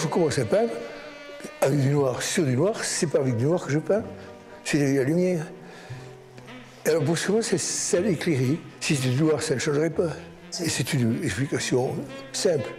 Je 0.00 0.06
commence 0.08 0.38
à 0.38 0.44
peindre, 0.44 0.72
avec 1.60 1.80
du 1.80 1.90
noir 1.90 2.22
sur 2.22 2.44
du 2.44 2.56
noir, 2.56 2.82
c'est 2.82 3.06
pas 3.06 3.18
avec 3.18 3.36
du 3.36 3.44
noir 3.44 3.64
que 3.64 3.72
je 3.72 3.78
peins, 3.78 4.02
c'est 4.64 4.94
la 4.94 5.04
lumière. 5.04 5.46
Alors 6.86 7.04
pour 7.04 7.18
souvent, 7.18 7.42
c'est 7.42 7.58
ça 7.58 8.00
l'éclairer. 8.00 8.58
Si 8.80 8.96
c'était 8.96 9.10
du 9.10 9.22
noir, 9.22 9.42
ça 9.42 9.54
ne 9.54 9.60
changerait 9.60 9.90
pas. 9.90 10.10
Et 10.60 10.68
c'est 10.68 10.92
une 10.94 11.22
explication 11.22 11.94
simple. 12.32 12.70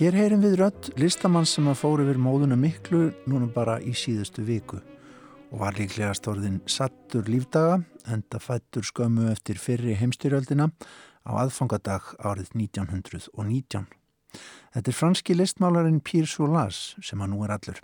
Hér 0.00 0.14
heyrim 0.16 0.40
við 0.40 0.54
rött 0.56 0.86
listamann 0.96 1.44
sem 1.44 1.66
að 1.68 1.76
fóru 1.76 2.06
yfir 2.06 2.16
móðuna 2.16 2.56
miklu 2.56 3.10
núna 3.28 3.50
bara 3.52 3.74
í 3.84 3.92
síðustu 3.92 4.40
viku 4.46 4.78
og 5.50 5.58
var 5.60 5.76
líklegast 5.76 6.24
orðin 6.30 6.56
sattur 6.64 7.28
lífdaga 7.28 7.82
enda 8.06 8.40
fættur 8.40 8.86
skömmu 8.86 9.30
eftir 9.30 9.58
fyrri 9.60 9.96
heimstyrjöldina 10.00 10.70
á 11.26 11.30
aðfangadag 11.44 12.14
árið 12.18 12.52
1919. 12.56 13.86
Þetta 14.74 14.90
er 14.90 14.96
franski 14.96 15.34
listmálarinn 15.34 16.02
Pierre 16.04 16.30
Solas 16.30 16.94
sem 17.02 17.20
að 17.20 17.32
nú 17.32 17.44
er 17.44 17.54
allur. 17.56 17.80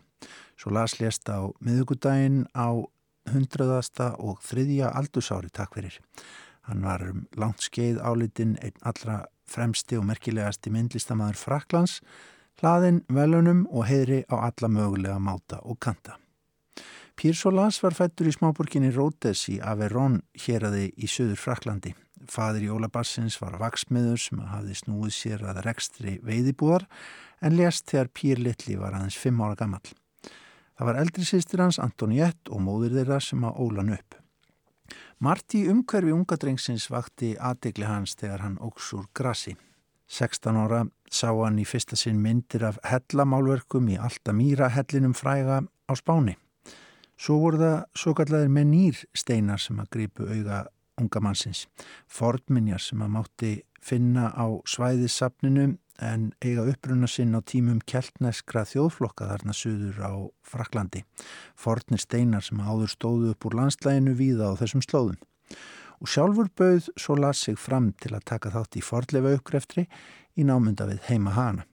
Solas 0.57 0.97
lést 1.01 1.29
á 1.29 1.51
miðugudaginn 1.61 2.47
á 2.55 2.71
hundraðasta 3.33 4.15
og 4.23 4.43
þriðja 4.47 4.93
aldursári 4.95 5.51
takk 5.51 5.75
fyrir. 5.79 5.99
Hann 6.67 6.83
var 6.83 7.03
um 7.07 7.27
langt 7.39 7.63
skeið 7.67 7.99
álitinn 8.03 8.57
einn 8.63 8.79
allra 8.83 9.25
fremsti 9.47 9.99
og 9.99 10.07
merkilegasti 10.09 10.73
myndlistamæður 10.75 11.39
Fraklands, 11.39 12.01
hlaðinn 12.61 13.05
velunum 13.13 13.67
og 13.71 13.87
heyri 13.91 14.25
á 14.27 14.49
alla 14.49 14.71
mögulega 14.71 15.19
máta 15.23 15.61
og 15.63 15.79
kanta. 15.79 16.17
Pírsolas 17.17 17.79
var 17.81 17.95
fættur 17.97 18.29
í 18.29 18.33
smáborginni 18.35 18.91
Rótes 18.93 19.47
í 19.49 19.55
Averón 19.65 20.19
héradi 20.37 20.91
í 21.01 21.09
söður 21.09 21.39
Fraklandi. 21.41 21.95
Fadir 22.29 22.67
Jólabassins 22.67 23.39
var 23.41 23.57
vaksmiður 23.57 24.21
sem 24.21 24.43
hafði 24.45 24.77
snúið 24.77 25.15
sér 25.17 25.47
að 25.49 25.63
rekstri 25.65 26.19
veiðibúðar 26.27 26.85
en 27.41 27.57
lést 27.57 27.89
þegar 27.89 28.13
Pír 28.13 28.45
Littli 28.45 28.77
var 28.77 28.99
aðeins 28.99 29.17
fimm 29.17 29.41
ára 29.41 29.57
gammal. 29.57 29.81
Það 30.77 30.91
var 30.91 31.01
eldri 31.01 31.25
sýstir 31.25 31.65
hans 31.65 31.81
Antoniett 31.81 32.53
og 32.53 32.61
móður 32.69 32.99
þeirra 33.01 33.21
sem 33.25 33.49
að 33.49 33.65
ólan 33.65 33.97
upp. 33.97 34.21
Marti 35.17 35.65
umhverfi 35.73 36.13
ungadrengsins 36.13 36.91
vakti 36.93 37.33
aðdegli 37.41 37.89
hans 37.89 38.13
þegar 38.21 38.45
hann 38.45 38.61
óks 38.61 38.93
úr 38.93 39.09
grassi. 39.17 39.57
16 40.13 40.59
ára 40.61 40.85
sá 41.09 41.31
hann 41.33 41.57
í 41.57 41.65
fyrsta 41.65 41.97
sinn 41.97 42.21
myndir 42.21 42.69
af 42.69 42.77
hellamálverkum 42.85 43.89
í 43.89 43.97
alltaf 43.97 44.37
mýra 44.37 44.69
hellinum 44.69 45.17
fræga 45.17 45.65
á 45.65 45.93
spáni. 45.97 46.37
Svo 47.17 47.39
voru 47.41 47.61
það 47.61 47.77
svo 47.97 48.13
kallar 48.17 48.51
með 48.53 48.67
nýr 48.73 49.05
steinar 49.17 49.61
sem 49.63 49.79
að 49.81 49.93
grípu 49.97 50.27
auga 50.29 50.67
unga 51.01 51.23
mannsins. 51.25 51.65
Fordminjar 52.09 52.83
sem 52.83 53.03
að 53.05 53.13
mátti 53.15 53.53
finna 53.81 54.31
á 54.37 54.47
svæðissapninu 54.69 55.77
en 56.05 56.27
eiga 56.45 56.67
uppruna 56.69 57.09
sinn 57.09 57.37
á 57.37 57.41
tímum 57.41 57.79
keltneskra 57.89 58.67
þjóðflokka 58.69 59.29
þarna 59.31 59.55
suður 59.57 60.03
á 60.05 60.13
Fraklandi. 60.45 61.05
Fordnir 61.57 62.03
steinar 62.03 62.45
sem 62.45 62.61
áður 62.61 62.93
stóðu 62.93 63.33
upp 63.33 63.49
úr 63.49 63.57
landslæginu 63.63 64.17
víða 64.19 64.53
á 64.53 64.59
þessum 64.61 64.85
slóðum. 64.85 65.17
Og 66.05 66.13
sjálfur 66.13 66.51
bauð 66.53 66.91
svo 67.01 67.17
las 67.17 67.41
sig 67.47 67.57
fram 67.57 67.95
til 68.03 68.13
að 68.13 68.27
taka 68.29 68.53
þátt 68.53 68.77
í 68.77 68.85
fordlefa 68.85 69.33
uppgreftri 69.39 69.87
í 70.37 70.45
námynda 70.45 70.85
við 70.91 71.01
heima 71.09 71.33
hana. 71.33 71.65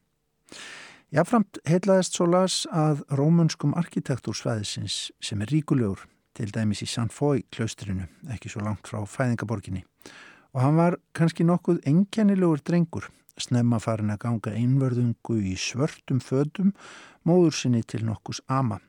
Jáframt 1.13 1.59
heitlaðist 1.69 2.15
svo 2.17 2.25
las 2.25 2.53
að 2.73 3.03
rómunskum 3.13 3.75
arkitektúrsvæðisins 3.77 5.11
sem 5.21 5.43
er 5.45 5.51
ríkulegur, 5.53 6.07
til 6.33 6.47
dæmis 6.49 6.81
í 6.81 6.87
San 6.89 7.11
Fói 7.13 7.43
klaustrinu, 7.53 8.07
ekki 8.33 8.49
svo 8.49 8.63
langt 8.65 8.89
frá 8.89 9.03
fæðingaborginni. 9.05 9.83
Og 10.57 10.63
hann 10.63 10.79
var 10.79 10.97
kannski 11.13 11.45
nokkuð 11.45 11.83
engjanilegur 11.91 12.63
drengur, 12.65 13.11
snemma 13.37 13.77
farin 13.77 14.09
að 14.09 14.23
ganga 14.25 14.55
einverðungu 14.57 15.37
í 15.37 15.53
svörtum 15.53 16.17
födum, 16.17 16.73
móður 17.29 17.59
sinni 17.59 17.85
til 17.85 18.01
nokkus 18.09 18.41
ama. 18.49 18.79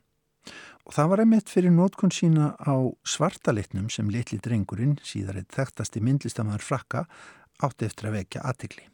Og 0.88 0.96
það 0.96 1.10
var 1.12 1.24
einmitt 1.26 1.52
fyrir 1.52 1.76
nótkunn 1.76 2.12
sína 2.12 2.54
á 2.56 2.88
svartalitnum 3.04 3.90
sem 3.92 4.08
litli 4.08 4.40
drengurinn, 4.40 4.96
síðar 5.04 5.42
eitt 5.42 5.52
þekktasti 5.52 6.00
myndlistamæður 6.00 6.64
frakka, 6.72 7.04
átti 7.60 7.84
eftir 7.84 8.08
að 8.08 8.22
vekja 8.22 8.48
aðtikli. 8.48 8.88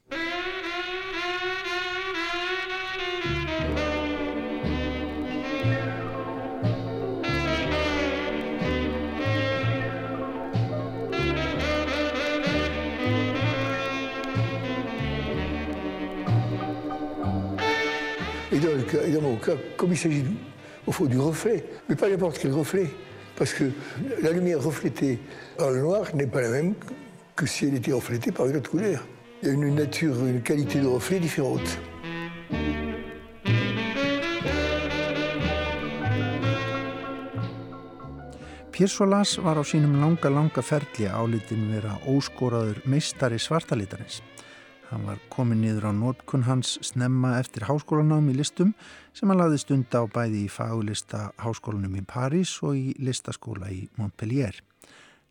Et 18.92 19.18
mon 19.20 19.36
cas, 19.36 19.52
comme 19.76 19.92
il 19.92 19.96
s'agit 19.96 20.24
au 20.86 20.92
fond 20.92 21.04
du 21.04 21.18
reflet, 21.18 21.64
mais 21.88 21.94
pas 21.94 22.08
n'importe 22.08 22.38
quel 22.38 22.52
reflet, 22.52 22.86
parce 23.36 23.52
que 23.52 23.64
la 24.22 24.32
lumière 24.32 24.62
reflétée 24.62 25.18
par 25.56 25.70
le 25.70 25.80
noir 25.80 26.14
n'est 26.14 26.26
pas 26.26 26.40
la 26.40 26.48
même 26.48 26.74
que 27.36 27.46
si 27.46 27.66
elle 27.66 27.74
était 27.74 27.92
reflétée 27.92 28.32
par 28.32 28.46
une 28.46 28.56
autre 28.56 28.70
couleur. 28.70 29.06
Il 29.42 29.48
y 29.48 29.50
a 29.50 29.54
une 29.54 29.74
nature, 29.74 30.14
une 30.26 30.42
qualité 30.42 30.80
de 30.80 30.86
reflet 30.86 31.20
différente. 31.20 31.78
Pérsólas 38.70 39.36
var 39.42 39.58
á 39.58 39.64
sínum 39.66 39.98
langa, 40.00 40.30
langa 40.30 40.62
ferli 40.62 41.08
álitin 41.10 41.66
vera 41.72 41.96
óskóraður 42.06 42.78
meistari 42.86 43.38
svartalitarins. 43.38 44.20
Hann 44.90 45.04
var 45.06 45.18
komin 45.28 45.60
niður 45.60 45.90
á 45.90 45.92
nótkunn 45.92 46.46
hans 46.46 46.76
snemma 46.86 47.36
eftir 47.40 47.66
háskólanám 47.66 48.30
í 48.30 48.36
listum 48.38 48.70
sem 49.12 49.28
hann 49.28 49.40
laði 49.42 49.58
stund 49.62 49.90
á 49.90 50.06
bæði 50.06 50.44
í 50.46 50.52
fagulista 50.54 51.32
háskólanum 51.42 51.98
í 51.98 52.04
París 52.06 52.54
og 52.62 52.78
í 52.78 52.94
listaskóla 53.02 53.72
í 53.74 53.88
Montpellier. 53.98 54.54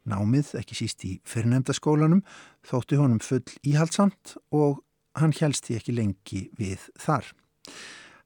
Námið, 0.03 0.53
ekki 0.60 0.75
síst 0.75 1.08
í 1.08 1.15
fyrrnemdaskólanum, 1.24 2.25
þótti 2.67 3.00
honum 3.00 3.24
full 3.24 3.46
íhaldsamt 3.63 4.36
og 4.51 4.84
hann 5.15 5.36
helst 5.39 5.67
því 5.67 5.79
ekki 5.79 5.96
lengi 5.96 6.43
við 6.60 6.89
þar. 7.00 7.31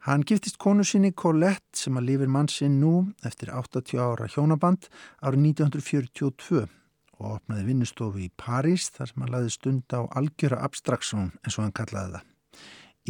Hann 0.03 0.25
giftist 0.27 0.57
konu 0.59 0.83
sinni 0.83 1.13
Colette 1.15 1.79
sem 1.79 1.95
að 1.95 2.09
lifir 2.09 2.31
mann 2.31 2.49
sinn 2.51 2.73
nú 2.81 2.89
eftir 3.23 3.53
80 3.55 4.01
ára 4.03 4.25
hjónaband 4.27 4.89
árið 5.23 5.45
1942 5.45 6.65
og 7.21 7.29
opnaði 7.37 7.63
vinnustofu 7.69 8.19
í 8.25 8.27
París 8.35 8.89
þar 8.91 9.09
sem 9.09 9.23
hann 9.23 9.31
laði 9.31 9.53
stund 9.55 9.95
á 9.95 10.03
algjöra 10.19 10.59
abstraksjón 10.67 11.29
eins 11.39 11.55
og 11.55 11.63
hann 11.63 11.75
kallaði 11.79 12.17
það. 12.17 12.25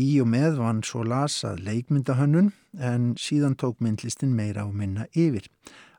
Í 0.06 0.08
og 0.22 0.30
með 0.36 0.60
var 0.60 0.70
hann 0.70 0.84
svo 0.86 1.02
lasað 1.02 1.66
leikmyndahönnun 1.66 2.54
en 2.78 3.10
síðan 3.18 3.58
tók 3.58 3.82
myndlistin 3.82 4.38
meira 4.38 4.68
og 4.70 4.78
minna 4.78 5.10
yfir. 5.18 5.50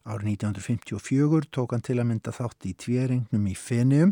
Árið 0.05 0.35
1954 0.45 1.47
tók 1.49 1.73
hann 1.73 1.81
til 1.81 1.95
að 1.97 2.11
mynda 2.11 2.33
þátt 2.37 2.67
í 2.69 2.75
tvjeringnum 2.77 3.47
í 3.49 3.55
Fenium 3.57 4.11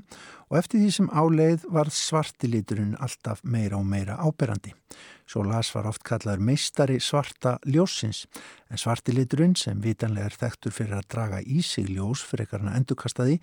og 0.49 0.57
eftir 0.63 0.81
því 0.81 0.93
sem 0.97 1.11
áleið 1.13 1.67
var 1.69 1.91
svartiliturinn 1.93 2.95
alltaf 2.97 3.43
meira 3.45 3.77
og 3.77 3.85
meira 3.91 4.17
áberandi. 4.25 4.73
Svo 5.29 5.45
las 5.45 5.69
var 5.77 5.91
oft 5.91 6.01
kallaður 6.09 6.47
meistari 6.49 6.97
svarta 6.97 7.59
ljósins 7.69 8.23
en 8.73 8.81
svartiliturinn 8.81 9.53
sem 9.61 9.85
vitanlega 9.85 10.31
er 10.31 10.41
þekktur 10.47 10.73
fyrir 10.79 10.97
að 11.03 11.11
draga 11.13 11.45
í 11.45 11.61
sig 11.61 11.93
ljós 11.93 12.25
fyrir 12.25 12.49
ekkarna 12.49 12.73
endurkastaði 12.81 13.37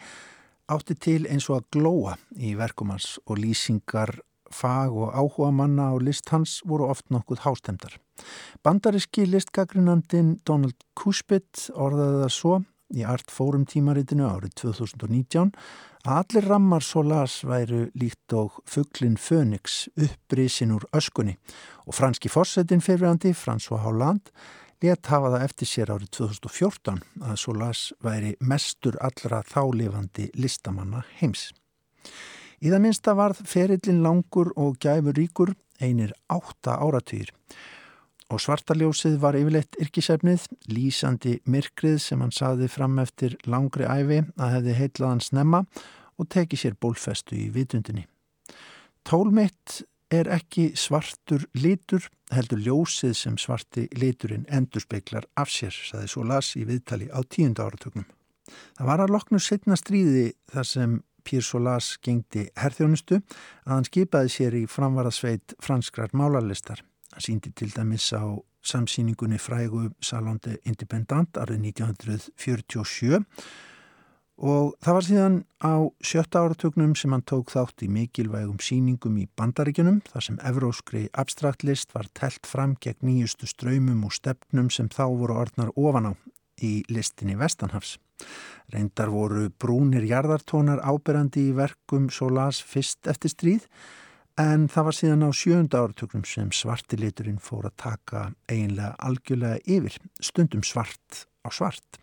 átti 0.73 0.97
til 0.97 1.21
eins 1.29 1.51
og 1.53 1.61
að 1.61 1.69
glóa 1.77 2.17
í 2.33 2.55
verkumans 2.57 3.19
og 3.27 3.43
lýsingar 3.45 4.17
fag 4.49 4.89
og 4.89 5.13
áhuga 5.13 5.53
manna 5.53 5.91
á 5.93 5.95
list 6.01 6.33
hans 6.33 6.63
voru 6.65 6.89
oft 6.89 7.13
nokkuð 7.13 7.45
hástemdar. 7.45 7.99
Bandaríski 8.65 9.25
listgagrinandin 9.29 10.37
Donald 10.47 10.77
Kuspit 10.97 11.69
orðaði 11.75 12.23
það 12.23 12.35
svo 12.35 12.59
í 12.95 13.05
Art 13.05 13.29
Forum 13.31 13.65
tímaritinu 13.69 14.25
árið 14.25 14.55
2019 14.63 15.51
að 16.07 16.15
allir 16.15 16.47
rammar 16.49 16.85
Solas 16.85 17.41
væru 17.45 17.85
líkt 17.99 18.33
og 18.33 18.57
fugglin 18.69 19.17
Fönix 19.19 19.83
upprísin 19.99 20.73
úr 20.73 20.87
öskunni 20.95 21.35
og 21.85 21.95
franski 21.97 22.31
fórsetin 22.31 22.81
fyrirandi 22.81 23.35
François 23.37 23.83
Hollande 23.83 24.33
let 24.81 25.11
hafa 25.11 25.33
það 25.35 25.45
eftir 25.45 25.69
sér 25.69 25.93
árið 25.93 26.11
2014 26.17 27.01
að 27.29 27.39
Solas 27.41 27.85
væri 28.03 28.35
mestur 28.39 28.95
allra 29.03 29.41
þálifandi 29.43 30.29
listamanna 30.39 31.03
heims. 31.19 31.49
Í 32.63 32.71
það 32.71 32.83
minnsta 32.85 33.15
varð 33.15 33.43
ferillin 33.47 34.01
langur 34.03 34.53
og 34.55 34.79
gæfur 34.79 35.15
ríkur 35.19 35.53
einir 35.83 36.15
átta 36.31 36.79
áratýr 36.79 37.29
og 37.31 37.77
svartaljósið 38.37 39.15
var 39.23 39.33
yfirleitt 39.39 39.77
yrkisefnið, 39.81 40.43
lýsandi 40.69 41.39
myrkrið 41.49 41.97
sem 42.03 42.21
hann 42.21 42.33
saði 42.35 42.67
fram 42.69 42.99
eftir 43.01 43.33
langri 43.49 43.87
æfi 43.89 44.19
að 44.37 44.53
hefði 44.57 44.75
heitlaðan 44.77 45.23
snemma 45.25 45.63
og 46.19 46.29
teki 46.29 46.59
sér 46.59 46.75
bólfestu 46.77 47.33
í 47.39 47.47
vitundinni. 47.55 48.05
Tólmitt 49.07 49.79
er 50.13 50.29
ekki 50.33 50.71
svartur 50.77 51.45
litur, 51.57 52.05
heldur 52.33 52.61
ljósið 52.61 53.15
sem 53.17 53.37
svarti 53.41 53.87
liturinn 53.97 54.45
endurspeglar 54.49 55.25
af 55.37 55.49
sér, 55.53 55.73
saði 55.73 56.09
svo 56.09 56.25
las 56.27 56.55
í 56.57 56.65
viðtali 56.69 57.09
á 57.09 57.21
tíunda 57.25 57.65
áratögnum. 57.65 58.05
Það 58.77 58.89
var 58.89 59.03
að 59.03 59.13
loknu 59.13 59.41
setna 59.41 59.77
stríði 59.77 60.31
þar 60.49 60.69
sem 60.69 60.97
Pír 61.25 61.43
Solás 61.45 61.91
gengdi 62.01 62.47
herþjónustu 62.57 63.19
að 63.19 63.73
hann 63.73 63.89
skipaði 63.89 64.33
sér 64.33 64.55
í 64.57 64.63
framvarðasveit 64.69 65.57
franskrar 65.61 66.15
málarlistar. 66.17 66.81
Hann 67.19 67.25
síndi 67.35 67.51
til 67.51 67.73
dæmis 67.75 68.13
á 68.15 68.23
samsýningunni 68.63 69.35
frægu 69.43 69.89
Salonde 69.99 70.53
Independant 70.63 71.35
árið 71.35 71.65
1947 71.75 73.19
og 74.39 74.77
það 74.79 74.95
var 74.95 75.03
síðan 75.07 75.35
á 75.59 75.75
sjötta 75.99 76.45
áratögnum 76.45 76.95
sem 76.95 77.11
hann 77.11 77.25
tók 77.27 77.51
þátt 77.51 77.83
í 77.83 77.91
mikilvægum 77.91 78.63
síningum 78.63 79.19
í 79.19 79.27
bandaríkunum 79.35 79.99
þar 80.07 80.27
sem 80.29 80.39
evróskri 80.47 81.03
abstraktlist 81.11 81.91
var 81.91 82.07
telt 82.15 82.47
fram 82.47 82.77
gegn 82.79 83.03
nýjustu 83.03 83.51
ströymum 83.51 84.07
og 84.07 84.15
stefnum 84.15 84.71
sem 84.71 84.87
þá 84.87 85.09
voru 85.11 85.41
orðnar 85.43 85.75
ofan 85.75 86.13
á 86.15 86.15
í 86.63 86.85
listinni 86.87 87.35
Vestanhafs. 87.35 87.97
Reyndar 88.71 89.11
voru 89.11 89.49
brúnir 89.59 90.07
jarðartónar 90.07 90.79
áberandi 90.87 91.49
í 91.49 91.55
verkum 91.59 92.07
Solás 92.07 92.63
fyrst 92.63 93.11
eftir 93.11 93.35
stríð 93.35 93.67
en 94.39 94.67
það 94.71 94.85
var 94.87 94.95
síðan 94.95 95.27
á 95.27 95.29
sjönda 95.35 95.81
áratöknum 95.83 96.23
sem 96.27 96.51
svartiliturinn 96.55 97.41
fór 97.43 97.67
að 97.67 97.75
taka 97.83 98.21
eiginlega 98.47 98.95
algjörlega 99.03 99.59
yfir, 99.67 99.97
stundum 100.23 100.63
svart 100.63 101.25
á 101.43 101.49
svart. 101.51 101.99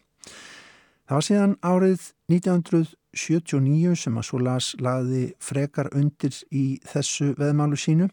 Það 1.06 1.16
var 1.16 1.26
síðan 1.28 1.54
árið 1.62 2.08
1979 2.32 3.94
sem 4.02 4.18
að 4.18 4.28
Solás 4.28 4.72
laði 4.82 5.22
frekar 5.40 5.88
undir 5.96 6.34
í 6.50 6.64
þessu 6.84 7.32
veðmálu 7.38 7.78
sínu 7.80 8.10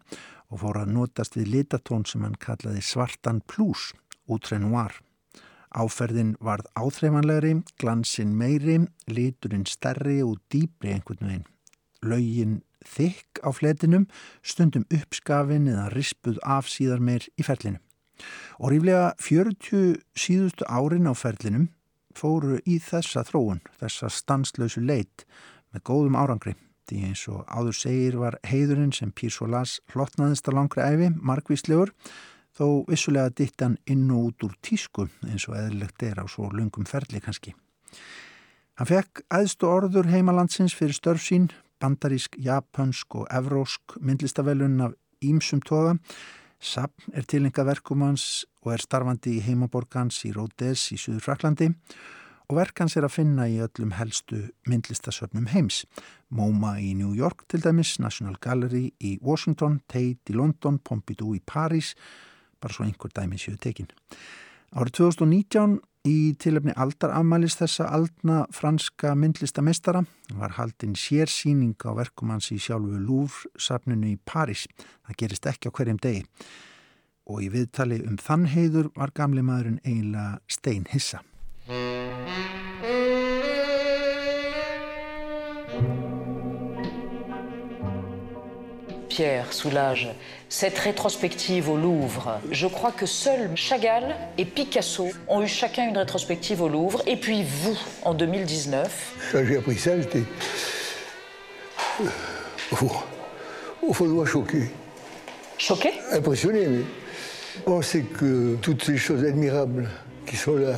og 0.53 0.61
fór 0.61 0.83
að 0.83 0.93
notast 0.93 1.35
við 1.35 1.49
litatón 1.57 2.05
sem 2.07 2.23
hann 2.23 2.37
kallaði 2.39 2.83
svartan 2.85 3.41
plús, 3.49 3.91
outre 4.29 4.61
noir. 4.61 4.93
Áferðin 5.73 6.35
varð 6.37 6.69
áþreifanlegri, 6.77 7.55
glansinn 7.81 8.37
meiri, 8.37 8.77
liturinn 9.09 9.65
stærri 9.65 10.21
og 10.21 10.37
dýbri 10.53 10.93
einhvern 10.93 11.25
veginn. 11.25 11.49
Laugin 12.03 12.61
þykk 12.83 13.43
á 13.43 13.49
fletinum, 13.55 14.07
stundum 14.43 14.85
uppskafin 14.91 15.69
eða 15.71 15.89
rispuð 15.93 16.41
af 16.43 16.69
síðar 16.71 17.03
meir 17.03 17.27
í 17.39 17.45
ferlinu. 17.47 17.79
Og 18.59 18.73
ríflega 18.73 19.13
40 19.23 20.03
síðustu 20.17 20.67
árin 20.67 21.09
á 21.09 21.13
ferlinum 21.17 21.69
fóru 22.13 22.59
í 22.69 22.77
þessa 22.83 23.23
þróun, 23.25 23.63
þessa 23.79 24.11
stanslausu 24.13 24.83
leit 24.83 25.25
með 25.73 25.85
góðum 25.89 26.19
árangri. 26.19 26.53
Því 26.83 26.99
eins 27.07 27.23
og 27.31 27.47
áður 27.47 27.77
segir 27.79 28.19
var 28.19 28.37
heiðurinn 28.45 28.91
sem 28.93 29.11
Pír 29.15 29.31
Solás 29.31 29.77
hlottnaðist 29.93 30.49
að 30.51 30.57
langri 30.59 30.83
æfi, 30.83 31.09
margvíslegur, 31.15 31.93
þó 32.53 32.83
vissulega 32.89 33.31
ditt 33.33 33.63
hann 33.63 33.79
inn 33.89 34.09
og 34.11 34.29
út 34.29 34.45
úr 34.49 34.57
tísku 34.61 35.07
eins 35.25 35.47
og 35.49 35.55
eðlilegt 35.57 36.03
er 36.05 36.21
á 36.21 36.25
svo 36.29 36.51
lungum 36.51 36.85
ferli 36.85 37.23
kannski. 37.23 37.55
Hann 38.77 38.89
fekk 38.89 39.23
aðstu 39.33 39.69
orður 39.69 40.09
heimalandsins 40.11 40.75
fyrir 40.75 40.97
störf 40.97 41.23
sín, 41.23 41.49
bandarísk, 41.83 42.39
japansk 42.39 43.19
og 43.19 43.27
evrósk 43.31 43.97
myndlistavelun 43.99 44.81
af 44.87 44.95
Ímsum 45.23 45.61
toga. 45.63 45.97
Sapn 46.63 47.11
er 47.13 47.27
tilenga 47.27 47.65
verkum 47.67 48.01
hans 48.01 48.45
og 48.63 48.73
er 48.73 48.83
starfandi 48.83 49.37
í 49.37 49.43
heimaborgans 49.43 50.21
í 50.27 50.31
Ródes 50.35 50.89
í 50.95 50.99
Suður 50.99 51.25
Fraklandi 51.25 51.73
og 52.49 52.57
verkans 52.59 52.95
er 52.99 53.07
að 53.07 53.15
finna 53.15 53.47
í 53.49 53.59
öllum 53.63 53.93
helstu 53.97 54.41
myndlistasöfnum 54.69 55.47
heims. 55.53 55.83
MoMA 56.29 56.75
í 56.83 56.91
New 56.95 57.13
York 57.15 57.45
til 57.51 57.63
dæmis, 57.63 57.97
National 58.03 58.35
Gallery 58.43 58.91
í 58.99 59.17
Washington, 59.23 59.79
Tate 59.87 60.33
í 60.33 60.37
London, 60.37 60.79
Pompidou 60.79 61.35
í 61.35 61.41
París 61.41 61.93
bara 62.63 62.73
svo 62.73 62.85
einhver 62.87 63.11
dæmi 63.11 63.39
séu 63.39 63.57
tekin. 63.59 63.89
Árið 64.73 64.99
2019 64.99 65.79
í 66.07 66.35
tilöfni 66.35 66.73
aldarafmælis 66.75 67.55
þessa 67.61 67.87
aldna 67.95 68.43
franska 68.51 69.13
myndlistamestara 69.15 70.03
var 70.35 70.57
haldinn 70.57 70.97
sérsýning 70.99 71.77
á 71.87 71.95
verkum 71.95 72.33
hans 72.33 72.51
í 72.51 72.59
sjálfu 72.59 72.99
Louvre-safninu 72.99 74.11
í 74.11 74.19
París. 74.19 74.67
Það 75.07 75.19
gerist 75.23 75.47
ekki 75.47 75.71
á 75.71 75.75
hverjum 75.75 76.01
degi. 76.03 76.25
og 77.23 77.39
í 77.39 77.47
viðtali 77.47 78.01
um 78.03 78.17
þann 78.19 78.49
heiður 78.51 78.89
var 78.99 79.13
gamli 79.15 79.39
maðurinn 79.47 79.79
eiginlega 79.85 80.41
stein 80.51 80.83
Pierre 89.13 89.53
Soulage, 89.53 90.09
cette 90.49 90.79
rétrospective 90.79 91.69
au 91.69 91.77
Louvre, 91.77 92.39
je 92.49 92.65
crois 92.65 92.91
que 92.91 93.05
seuls 93.05 93.51
Chagall 93.53 94.15
et 94.39 94.43
Picasso 94.43 95.11
ont 95.27 95.43
eu 95.43 95.47
chacun 95.47 95.87
une 95.87 95.99
rétrospective 95.99 96.63
au 96.63 96.67
Louvre, 96.67 97.03
et 97.05 97.15
puis 97.15 97.43
vous, 97.43 97.77
en 98.01 98.15
2019. 98.15 99.13
Quand 99.31 99.45
j'ai 99.45 99.57
appris 99.57 99.77
ça, 99.77 100.01
j'étais 100.01 100.23
euh, 102.01 102.05
au, 102.71 103.89
au 103.89 103.93
fond 103.93 104.25
choqué. 104.25 104.71
Choqué? 105.59 105.91
Impressionné, 106.11 106.65
mais 106.65 106.83
penser 107.65 108.01
que 108.01 108.55
toutes 108.63 108.83
ces 108.83 108.97
choses 108.97 109.23
admirables 109.23 109.91
qui 110.25 110.37
sont 110.37 110.55
là 110.55 110.73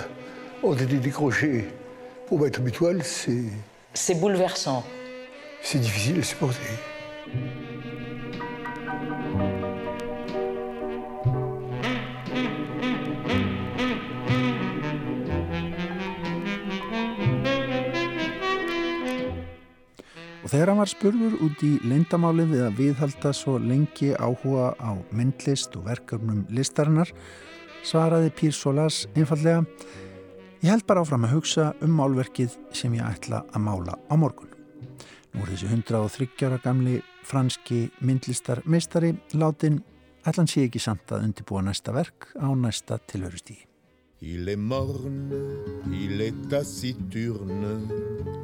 ont 0.62 0.74
été 0.74 0.98
décrochées 0.98 1.70
pour 2.28 2.42
mettre 2.42 2.62
toile, 2.70 3.02
c'est... 3.02 3.46
C'est 3.94 4.16
bouleversant. 4.16 4.84
C'est 5.62 5.80
difficile 5.80 6.20
à 6.20 6.24
supporter. 6.24 6.60
Og 20.46 20.52
þegar 20.54 20.70
hann 20.70 20.78
var 20.84 20.92
spurður 20.92 21.40
út 21.42 21.62
í 21.66 21.72
leindamálinn 21.90 22.52
við 22.54 22.64
að 22.68 22.76
viðhalda 22.78 23.32
svo 23.34 23.56
lengi 23.58 24.12
áhuga 24.14 24.76
á 24.78 24.94
myndlist 25.10 25.74
og 25.74 25.88
verkefnum 25.90 26.44
listarinnar, 26.54 27.10
svaraði 27.82 28.30
Pír 28.38 28.54
Solas 28.54 29.08
einfallega 29.18 29.64
Ég 30.62 30.72
held 30.72 30.86
bara 30.90 31.02
áfram 31.02 31.26
að 31.28 31.34
hugsa 31.36 31.66
um 31.86 31.98
málverkið 31.98 32.56
sem 32.74 32.94
ég 32.98 33.06
ætla 33.06 33.44
að 33.54 33.66
mála 33.68 33.98
á 34.10 34.14
morgun. 34.18 34.50
Nú 35.34 35.44
er 35.44 35.52
þessi 35.52 35.68
130 35.68 36.48
ára 36.48 36.62
gamli 36.64 36.96
franski 37.28 37.84
myndlistar 38.02 38.64
meistari 38.66 39.12
látin 39.34 39.82
ætlan 40.26 40.50
sé 40.50 40.66
ekki 40.66 40.82
samt 40.82 41.14
að 41.14 41.28
undirbúa 41.28 41.62
næsta 41.66 41.94
verk 41.94 42.32
á 42.38 42.50
næsta 42.54 42.98
tilhörustígi. 43.10 43.75
Il 44.22 44.48
est 44.48 44.56
morne, 44.56 45.30
il 45.92 46.22
est 46.22 46.48
taciturne, 46.48 47.82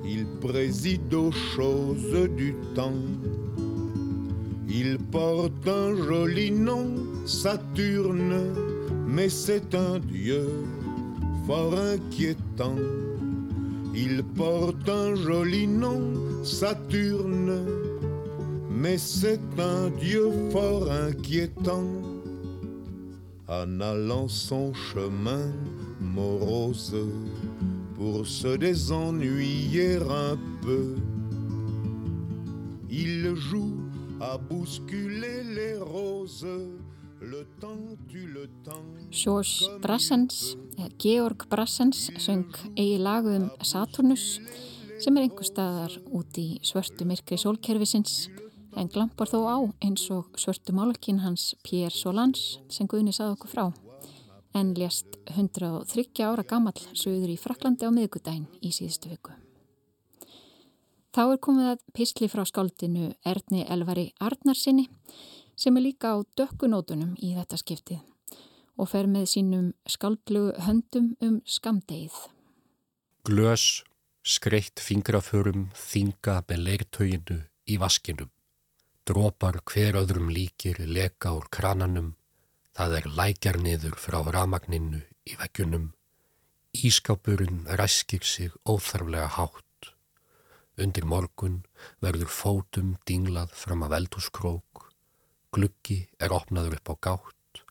il 0.04 0.26
préside 0.42 1.14
aux 1.14 1.32
choses 1.32 2.30
du 2.36 2.54
temps. 2.76 2.92
Il 4.68 4.98
porte 4.98 5.66
un 5.68 5.96
joli 5.96 6.52
nom, 6.52 6.94
Saturne, 7.26 8.54
mais 9.08 9.30
c'est 9.30 9.74
un 9.74 10.00
dieu 10.00 10.46
fort 11.48 11.74
inquiétant. 11.80 12.76
Il 13.96 14.24
porte 14.24 14.90
un 14.90 15.16
joli 15.16 15.68
nom, 15.68 16.14
Saturne, 16.44 17.66
mais 18.70 18.98
c'est 18.98 19.40
un 19.58 19.90
dieu 19.90 20.32
fort 20.52 20.92
inquiétant 20.92 22.11
en 23.52 23.82
allant 23.82 24.30
son 24.30 24.74
chemin 24.74 25.52
morose 26.00 26.96
pour 27.96 28.26
se 28.26 28.56
désennuyer 28.56 29.98
un 29.98 30.38
peu. 30.62 30.96
Il 32.90 33.36
joue 33.36 33.76
à 34.22 34.38
bousculer 34.38 35.44
les 35.44 35.76
roses. 35.78 36.48
Le 37.20 37.46
temps 37.60 37.98
tu 38.08 38.26
le 38.26 38.48
temps. 38.64 38.88
George 39.12 39.70
Brassens, 39.82 40.56
Georg 40.98 41.46
Brassens, 41.50 42.10
söng 42.18 42.48
eigi 42.78 42.98
lagum 42.98 43.52
Saturnus 43.62 44.40
sem 45.02 45.18
er 45.18 45.28
einhver 45.28 45.46
staðar 45.46 46.00
út 46.14 46.38
í 46.40 46.48
svörtu 46.66 47.06
myrkri 47.10 47.38
sólkerfisins 47.42 48.30
en 48.78 48.90
glampar 48.92 49.30
þó 49.32 49.40
á 49.48 49.58
eins 49.84 50.08
og 50.14 50.32
svörtu 50.40 50.76
málkinn 50.76 51.24
hans 51.26 51.54
Pierre 51.64 51.96
Solans 51.96 52.60
sem 52.72 52.88
Guðni 52.88 53.14
sað 53.16 53.36
okkur 53.36 53.52
frá 53.52 53.66
en 54.54 54.74
lést 54.74 55.18
130 55.26 56.24
ára 56.26 56.44
gammal 56.44 56.76
söður 56.94 57.32
í 57.32 57.40
Fraklandi 57.40 57.88
á 57.88 57.92
miðgudaginn 57.94 58.48
í 58.60 58.72
síðustu 58.76 59.12
viku. 59.12 59.36
Þá 61.12 61.24
er 61.26 61.40
komið 61.44 61.70
að 61.74 61.86
písli 61.96 62.28
frá 62.32 62.44
skáldinu 62.48 63.12
Erni 63.28 63.66
Elvari 63.68 64.12
Arnarsinni 64.24 64.88
sem 65.60 65.76
er 65.78 65.86
líka 65.88 66.16
á 66.16 66.18
dökkunótunum 66.40 67.18
í 67.20 67.34
þetta 67.36 67.60
skiptið 67.60 68.00
og 68.80 68.90
fer 68.90 69.10
með 69.12 69.28
sínum 69.34 69.72
skáldlugu 69.86 70.56
höndum 70.66 71.12
um 71.22 71.42
skamdegið. 71.46 72.16
Glös, 73.28 73.84
skreitt 74.24 74.82
fingraförum, 74.82 75.70
þinga 75.76 76.40
með 76.48 76.64
leirtöginu 76.68 77.42
í 77.68 77.78
vaskinum. 77.78 78.32
Drópar 79.02 79.56
hver 79.66 79.96
öðrum 79.98 80.28
líkir 80.30 80.78
leka 80.86 81.32
úr 81.34 81.48
krananum, 81.50 82.12
það 82.78 82.92
er 83.00 83.06
lækjar 83.18 83.58
niður 83.58 83.96
frá 83.98 84.20
ramagninu 84.22 85.00
í 85.26 85.38
veggjunum. 85.40 85.88
Ískápurinn 86.78 87.64
ræskir 87.80 88.22
sig 88.22 88.54
óþarflega 88.62 89.26
hátt. 89.38 89.90
Undir 90.78 91.08
morgun 91.10 91.56
verður 92.06 92.30
fótum 92.30 92.92
dinglað 93.10 93.56
fram 93.58 93.82
að 93.88 93.96
veldúskrók, 93.96 94.84
gluggi 95.50 95.98
er 96.22 96.36
opnaður 96.38 96.78
upp 96.78 96.92
á 96.94 96.96
gátt 97.08 97.64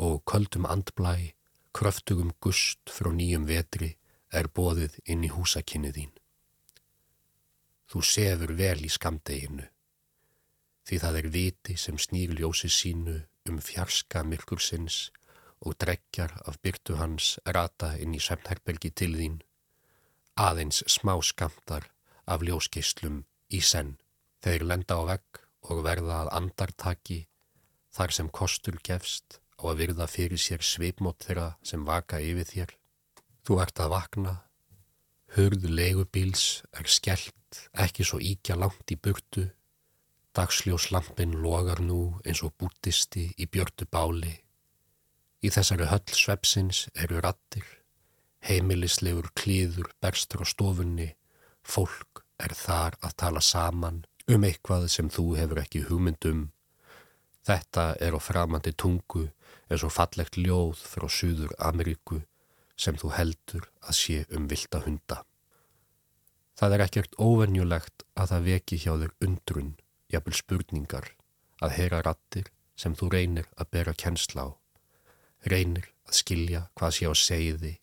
og 0.00 0.22
köldum 0.32 0.64
andblæ, 0.64 1.34
kröftugum 1.76 2.32
gust 2.40 2.88
frá 2.88 3.12
nýjum 3.12 3.44
vetri 3.44 3.90
er 4.32 4.48
bóðið 4.48 4.96
inn 5.04 5.28
í 5.28 5.30
húsakinni 5.34 5.92
þín. 5.92 6.16
Þú 7.92 8.02
sefur 8.14 8.56
vel 8.56 8.80
í 8.88 8.90
skamdeginu 8.96 9.68
því 10.90 10.98
það 10.98 11.16
er 11.18 11.26
viti 11.30 11.74
sem 11.78 11.98
snýr 12.02 12.32
ljósi 12.34 12.66
sínu 12.66 13.12
um 13.46 13.58
fjarska 13.62 14.24
myrkursins 14.26 14.96
og 15.62 15.76
dreggjar 15.78 16.32
af 16.50 16.56
byrtu 16.64 16.96
hans 16.98 17.36
rata 17.46 17.92
inn 18.02 18.16
í 18.18 18.22
semnherbergi 18.24 18.90
til 18.98 19.12
þín, 19.14 19.36
aðeins 20.34 20.80
smá 20.90 21.12
skamtar 21.22 21.86
af 22.26 22.42
ljóskeislum 22.42 23.20
í 23.54 23.60
senn. 23.62 23.92
Þeir 24.42 24.66
lenda 24.66 24.98
á 24.98 25.02
vegg 25.12 25.40
og 25.70 25.84
verða 25.86 26.24
að 26.24 26.32
andartaki 26.40 27.20
þar 27.94 28.16
sem 28.16 28.32
kostur 28.40 28.80
gefst 28.82 29.38
á 29.62 29.70
að 29.70 29.84
virða 29.84 30.10
fyrir 30.10 30.42
sér 30.42 30.66
svipmót 30.66 31.22
þeirra 31.22 31.52
sem 31.62 31.86
vaka 31.86 32.18
yfir 32.18 32.50
þér. 32.50 32.74
Þú 33.46 33.62
ert 33.62 33.84
að 33.84 33.94
vakna, 33.94 34.34
hurð 35.38 35.70
legubíls 35.70 36.64
er 36.74 36.90
skellt, 36.90 37.62
ekki 37.78 38.02
svo 38.02 38.18
íkja 38.18 38.58
langt 38.58 38.90
í 38.90 38.98
burtu 38.98 39.52
Dagsljóslampin 40.40 41.34
logar 41.42 41.82
nú 41.84 42.14
eins 42.24 42.40
og 42.46 42.54
bútisti 42.56 43.26
í 43.36 43.44
björdu 43.44 43.84
báli. 43.92 44.30
Í 45.44 45.50
þessari 45.52 45.88
höll 45.90 46.14
svepsins 46.16 46.78
eru 47.04 47.18
rattir, 47.20 47.66
heimilislegur 48.48 49.28
klíður 49.36 49.90
berstur 50.00 50.40
á 50.40 50.46
stofunni, 50.48 51.10
fólk 51.60 52.22
er 52.40 52.54
þar 52.56 52.96
að 53.04 53.16
tala 53.20 53.42
saman 53.44 53.98
um 54.32 54.46
eitthvað 54.48 54.86
sem 54.94 55.10
þú 55.12 55.26
hefur 55.42 55.60
ekki 55.60 55.82
hugmyndum. 55.90 56.40
Þetta 57.44 57.84
er 58.00 58.16
á 58.16 58.20
framandi 58.24 58.72
tungu 58.72 59.26
eins 59.68 59.84
og 59.84 59.92
fallegt 59.92 60.40
ljóð 60.40 60.80
frá 60.94 61.04
Suður 61.18 61.52
Ameríku 61.58 62.22
sem 62.80 62.96
þú 62.96 63.12
heldur 63.18 63.68
að 63.84 64.00
sé 64.00 64.24
um 64.32 64.48
vilda 64.48 64.80
hunda. 64.88 65.20
Það 66.56 66.78
er 66.78 66.88
ekkert 66.88 67.20
óvenjulegt 67.20 68.08
að 68.16 68.32
það 68.32 68.50
veki 68.54 68.82
hjá 68.86 68.92
þér 69.04 69.16
undrun 69.28 69.72
jafnvel 70.10 70.36
spurningar, 70.36 71.12
að 71.62 71.76
heyra 71.76 72.00
rattir 72.04 72.50
sem 72.78 72.96
þú 72.96 73.10
reynir 73.14 73.48
að 73.60 73.70
bera 73.76 73.94
kennsla 73.94 74.48
á, 74.48 74.50
reynir 75.46 75.90
að 76.08 76.18
skilja 76.20 76.66
hvað 76.78 76.96
sé 76.96 77.10
á 77.10 77.14
segði, 77.14 77.74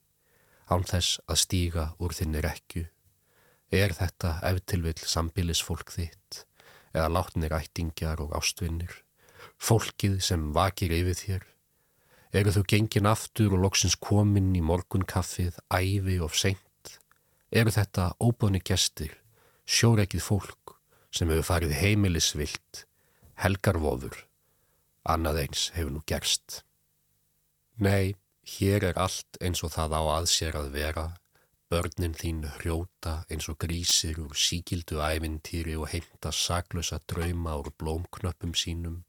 án 0.67 0.83
þess 0.87 1.21
að 1.27 1.41
stíga 1.43 1.85
úr 2.03 2.15
þinni 2.17 2.43
rekju. 2.43 2.85
Er 3.71 3.93
þetta 3.95 4.37
eftirvill 4.47 4.99
sambilisfólk 4.99 5.91
þitt 5.91 6.43
eða 6.95 7.11
látnir 7.11 7.55
ættingjar 7.55 8.21
og 8.23 8.33
ástvinnir, 8.37 8.91
fólkið 9.59 10.19
sem 10.23 10.49
vakir 10.55 10.93
yfir 10.95 11.19
þér? 11.21 11.47
Eru 12.35 12.53
þú 12.55 12.63
gengin 12.67 13.07
aftur 13.07 13.53
og 13.55 13.63
loksins 13.63 13.95
komin 13.95 14.51
í 14.55 14.63
morgunkaffið, 14.63 15.59
æfi 15.71 16.17
og 16.23 16.35
seint? 16.35 16.97
Eru 17.51 17.71
þetta 17.71 18.11
óbóni 18.19 18.59
gestir, 18.59 19.13
sjóreikið 19.63 20.23
fólk 20.23 20.66
sem 21.11 21.29
hefur 21.31 21.47
farið 21.49 21.75
heimilisvilt, 21.79 22.85
helgarvofur, 23.41 24.23
annað 25.07 25.43
eins 25.45 25.69
hefur 25.75 25.93
nú 25.95 26.03
gerst. 26.09 26.63
Nei, 27.77 28.15
hér 28.57 28.89
er 28.91 28.99
allt 28.99 29.39
eins 29.43 29.63
og 29.63 29.73
það 29.75 29.97
á 29.99 30.01
aðsér 30.17 30.57
að 30.59 30.71
vera, 30.75 31.05
börnin 31.69 32.15
þín 32.15 32.45
hrjóta 32.57 33.21
eins 33.31 33.49
og 33.51 33.59
grísir 33.59 34.19
úr 34.23 34.35
síkildu 34.39 35.01
ævintýri 35.03 35.75
og 35.75 35.89
heimta 35.91 36.31
saklösa 36.31 36.99
drauma 37.11 37.57
úr 37.59 37.73
blómknöppum 37.75 38.55
sínum. 38.55 39.03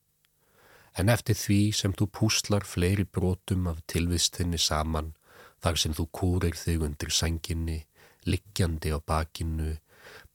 En 0.99 1.09
eftir 1.09 1.39
því 1.39 1.61
sem 1.79 1.95
þú 1.95 2.09
púslar 2.11 2.67
fleiri 2.67 3.05
brotum 3.05 3.69
af 3.71 3.85
tilvistinni 3.87 4.59
saman, 4.59 5.15
þar 5.63 5.79
sem 5.79 5.95
þú 5.95 6.09
kúrir 6.11 6.59
þig 6.59 6.83
undir 6.89 7.15
senginni, 7.15 7.79
liggjandi 8.27 8.91
á 8.91 8.99
bakinu, 8.99 9.77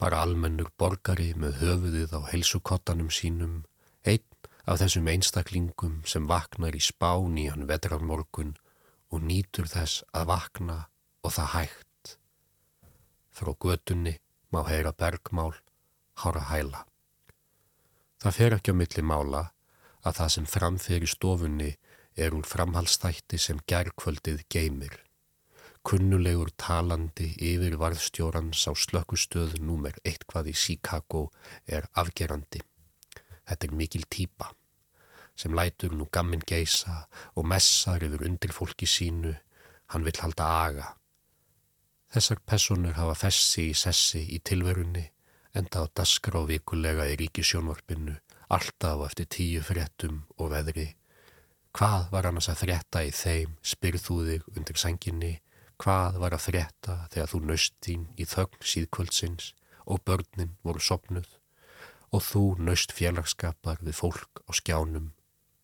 bara 0.04 0.20
almennur 0.26 0.68
borgari 0.76 1.30
með 1.40 1.62
höfuðið 1.62 2.14
á 2.20 2.20
helsukottanum 2.28 3.08
sínum, 3.14 3.62
einn 4.04 4.50
af 4.68 4.82
þessum 4.82 5.08
einstaklingum 5.08 6.02
sem 6.04 6.26
vaknar 6.28 6.76
í 6.76 6.82
spán 6.84 7.38
í 7.40 7.46
hann 7.48 7.70
vetrarmorgun 7.70 8.52
og 9.16 9.24
nýtur 9.24 9.70
þess 9.72 10.04
að 10.12 10.28
vakna 10.34 10.78
og 11.24 11.36
það 11.38 11.50
hægt. 11.54 12.18
Frá 13.32 13.54
götunni 13.56 14.18
má 14.52 14.66
heyra 14.68 14.92
bergmál, 14.92 15.56
hára 16.20 16.44
hæla. 16.52 16.84
Það 18.20 18.38
fer 18.40 18.58
ekki 18.58 18.76
á 18.76 18.80
milli 18.82 19.08
mála 19.08 19.46
að 20.04 20.20
það 20.20 20.34
sem 20.36 20.52
framfer 20.58 21.08
í 21.08 21.14
stofunni 21.14 21.72
er 22.20 22.36
úr 22.36 22.44
framhalstætti 22.44 23.40
sem 23.40 23.64
gerðkvöldið 23.72 24.44
geymir. 24.52 25.00
Kunnulegur 25.84 26.54
talandi 26.56 27.34
yfir 27.44 27.76
varðstjórans 27.82 28.64
á 28.68 28.72
slökkustöð 28.72 29.58
númer 29.60 29.98
eitthvað 30.08 30.54
í 30.54 30.56
Chicago 30.56 31.26
er 31.68 31.90
afgerandi. 32.00 32.62
Þetta 33.44 33.68
er 33.68 33.74
mikil 33.76 34.06
týpa 34.08 34.54
sem 35.36 35.54
lætur 35.58 35.94
nú 35.98 36.08
gamminn 36.14 36.44
geisa 36.46 37.08
og 37.36 37.48
messar 37.50 38.04
yfir 38.06 38.26
undir 38.28 38.54
fólki 38.54 38.88
sínu, 38.88 39.34
hann 39.92 40.06
vil 40.06 40.20
halda 40.22 40.50
aga. 40.64 40.88
Þessar 42.14 42.44
personur 42.46 42.94
hafa 42.98 43.16
fessi 43.18 43.70
í 43.72 43.78
sessi 43.78 44.22
í 44.36 44.40
tilverunni, 44.46 45.04
enda 45.58 45.82
á 45.82 45.86
daskra 45.90 46.44
og 46.44 46.52
vikulega 46.52 47.08
í 47.10 47.18
ríkisjónvarpinu, 47.22 48.14
alltaf 48.54 49.08
eftir 49.08 49.30
tíu 49.34 49.64
fréttum 49.66 50.22
og 50.38 50.54
veðri. 50.54 50.92
Hvað 51.74 52.12
var 52.14 52.30
annars 52.30 52.52
að 52.54 52.60
frétta 52.68 53.02
í 53.02 53.10
þeim, 53.10 53.58
spyrð 53.66 54.06
þú 54.06 54.18
þig 54.28 54.52
undir 54.54 54.78
senginni, 54.78 55.34
Hvað 55.82 56.20
var 56.22 56.36
að 56.36 56.46
frétta 56.48 56.98
þegar 57.14 57.32
þú 57.32 57.40
nöst 57.50 57.76
þín 57.84 58.06
í 58.18 58.28
þögn 58.30 58.68
síðkvöldsins 58.74 59.54
og 59.86 60.04
börnin 60.08 60.56
voru 60.64 60.80
sopnuð 60.80 61.30
og 62.14 62.22
þú 62.22 62.44
nöst 62.62 62.94
félagskapar 62.94 63.82
við 63.82 63.98
fólk 63.98 64.44
á 64.46 64.52
skjánum. 64.54 65.12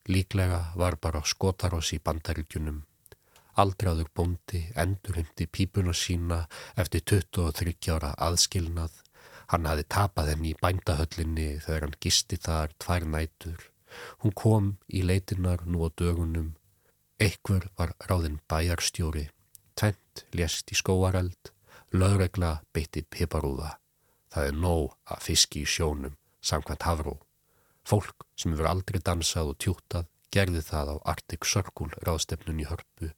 Líklega 0.10 0.72
var 0.76 0.98
bara 0.98 1.22
skotaross 1.22 1.93
í 1.93 2.00
bandaríkjunum. 2.02 2.82
Aldraður 3.62 4.10
bóndi 4.15 4.63
endur 4.84 5.19
hindi 5.19 5.45
pípuna 5.45 5.93
sína 5.93 6.39
eftir 6.80 7.04
23 7.06 7.91
ára 7.93 8.15
aðskilnað. 8.17 8.93
Hann 9.54 9.67
hafi 9.69 9.86
tapað 9.86 10.34
henni 10.34 10.54
í 10.54 10.60
bændahöllinni 10.62 11.50
þegar 11.65 11.86
hann 11.86 12.00
gisti 12.02 12.39
þar 12.41 12.74
tvær 12.82 13.06
nætur. 13.06 13.60
Hún 14.22 14.34
kom 14.34 14.78
í 14.88 15.04
leitinar 15.06 15.65
nú 15.65 15.86
á 15.86 15.89
dögunum. 15.93 16.56
Ekkur 17.19 17.69
var 17.78 17.93
ráðinn 18.10 18.39
bæjarstjóri. 18.50 19.30
Tvent 19.80 20.26
lést 20.36 20.74
í 20.74 20.76
skóareld, 20.76 21.54
lögregla 21.96 22.58
beitti 22.76 23.06
piparúða. 23.08 23.78
Það 24.30 24.50
er 24.50 24.58
nóg 24.65 24.98
að 25.08 25.24
fiski 25.30 25.63
í 25.63 25.70
sjónum, 25.70 26.18
samkvæmt 26.44 26.84
hafró. 26.84 27.15
Fólk 27.88 28.28
sem 28.36 28.52
hefur 28.52 28.68
aldrei 28.74 29.00
dansað 29.00 29.54
og 29.54 29.62
tjútað 29.63 30.10
gerði 30.36 30.65
það 30.68 30.94
á 30.94 30.96
Arctic 31.15 31.48
Circle 31.48 31.96
ráðstefnun 32.04 32.60
í 32.60 32.68
hörpu 32.68 33.13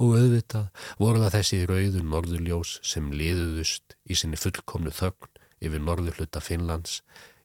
og 0.00 0.14
auðvitað 0.16 0.86
voru 1.00 1.20
það 1.20 1.34
þessi 1.34 1.58
rauðun 1.68 2.08
norðurljós 2.08 2.78
sem 2.86 3.10
liðuðust 3.12 3.96
í 4.08 4.16
sinni 4.16 4.38
fullkomnu 4.40 4.92
þögn 4.96 5.28
yfir 5.60 5.82
norðurhluta 5.84 6.40
Finnlands, 6.40 7.02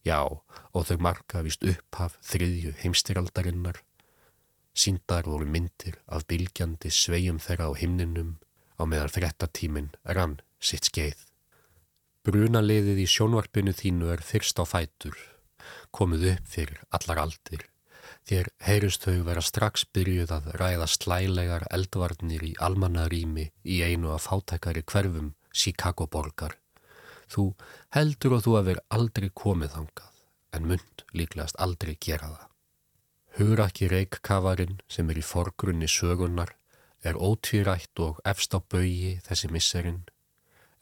já 0.07 0.21
og 0.23 0.87
þau 0.87 0.95
marka 1.03 1.43
vist 1.43 1.65
upphaf 1.67 2.15
þriðju 2.23 2.71
heimstyraldarinnar. 2.79 3.81
Síndar 4.75 5.27
voru 5.27 5.47
myndir 5.47 5.99
af 6.07 6.23
bylgjandi 6.31 6.91
svegjum 6.91 7.41
þeirra 7.43 7.67
á 7.71 7.73
himninum 7.79 8.37
á 8.79 8.83
meðan 8.83 9.13
frettatíminn 9.13 9.93
rann 10.03 10.39
sitt 10.59 10.89
skeið. 10.89 11.17
Brunaliðið 12.25 13.03
í 13.03 13.07
sjónvarpinu 13.09 13.73
þínu 13.75 14.09
er 14.15 14.23
fyrst 14.25 14.57
á 14.57 14.65
fætur, 14.65 15.15
komið 15.93 16.29
upp 16.31 16.47
fyrir 16.49 16.81
allar 16.89 17.21
aldir. 17.27 17.67
Þér 18.25 18.49
heyrust 18.65 19.05
þau 19.05 19.21
vera 19.27 19.41
strax 19.45 19.85
byrjuð 19.93 20.31
að 20.33 20.49
ræða 20.57 20.87
slælegar 20.89 21.65
eldvarnir 21.73 22.41
í 22.45 22.55
almannarími 22.67 23.51
í 23.61 23.81
einu 23.85 24.13
af 24.13 24.25
fátækari 24.25 24.81
hverfum 24.81 25.33
Chicago 25.53 26.07
borgar. 26.09 26.57
Þú 27.29 27.53
heldur 27.93 28.37
og 28.37 28.43
þú 28.45 28.57
að 28.57 28.67
vera 28.71 28.85
aldrei 28.97 29.29
komið 29.29 29.77
þangað, 29.77 30.11
en 30.57 30.67
mynd 30.71 31.05
líklegast 31.13 31.61
aldrei 31.61 31.95
gera 32.01 32.33
það. 32.33 32.51
Hugrakki 33.37 33.89
reikkavarinn 33.91 34.77
sem 34.89 35.09
er 35.11 35.19
í 35.19 35.25
forgrunni 35.25 35.89
sögunar 35.91 36.55
er 37.05 37.19
ótvírætt 37.21 38.01
og 38.01 38.19
efst 38.25 38.55
á 38.57 38.59
baui 38.59 39.17
þessi 39.25 39.51
misserinn 39.53 40.03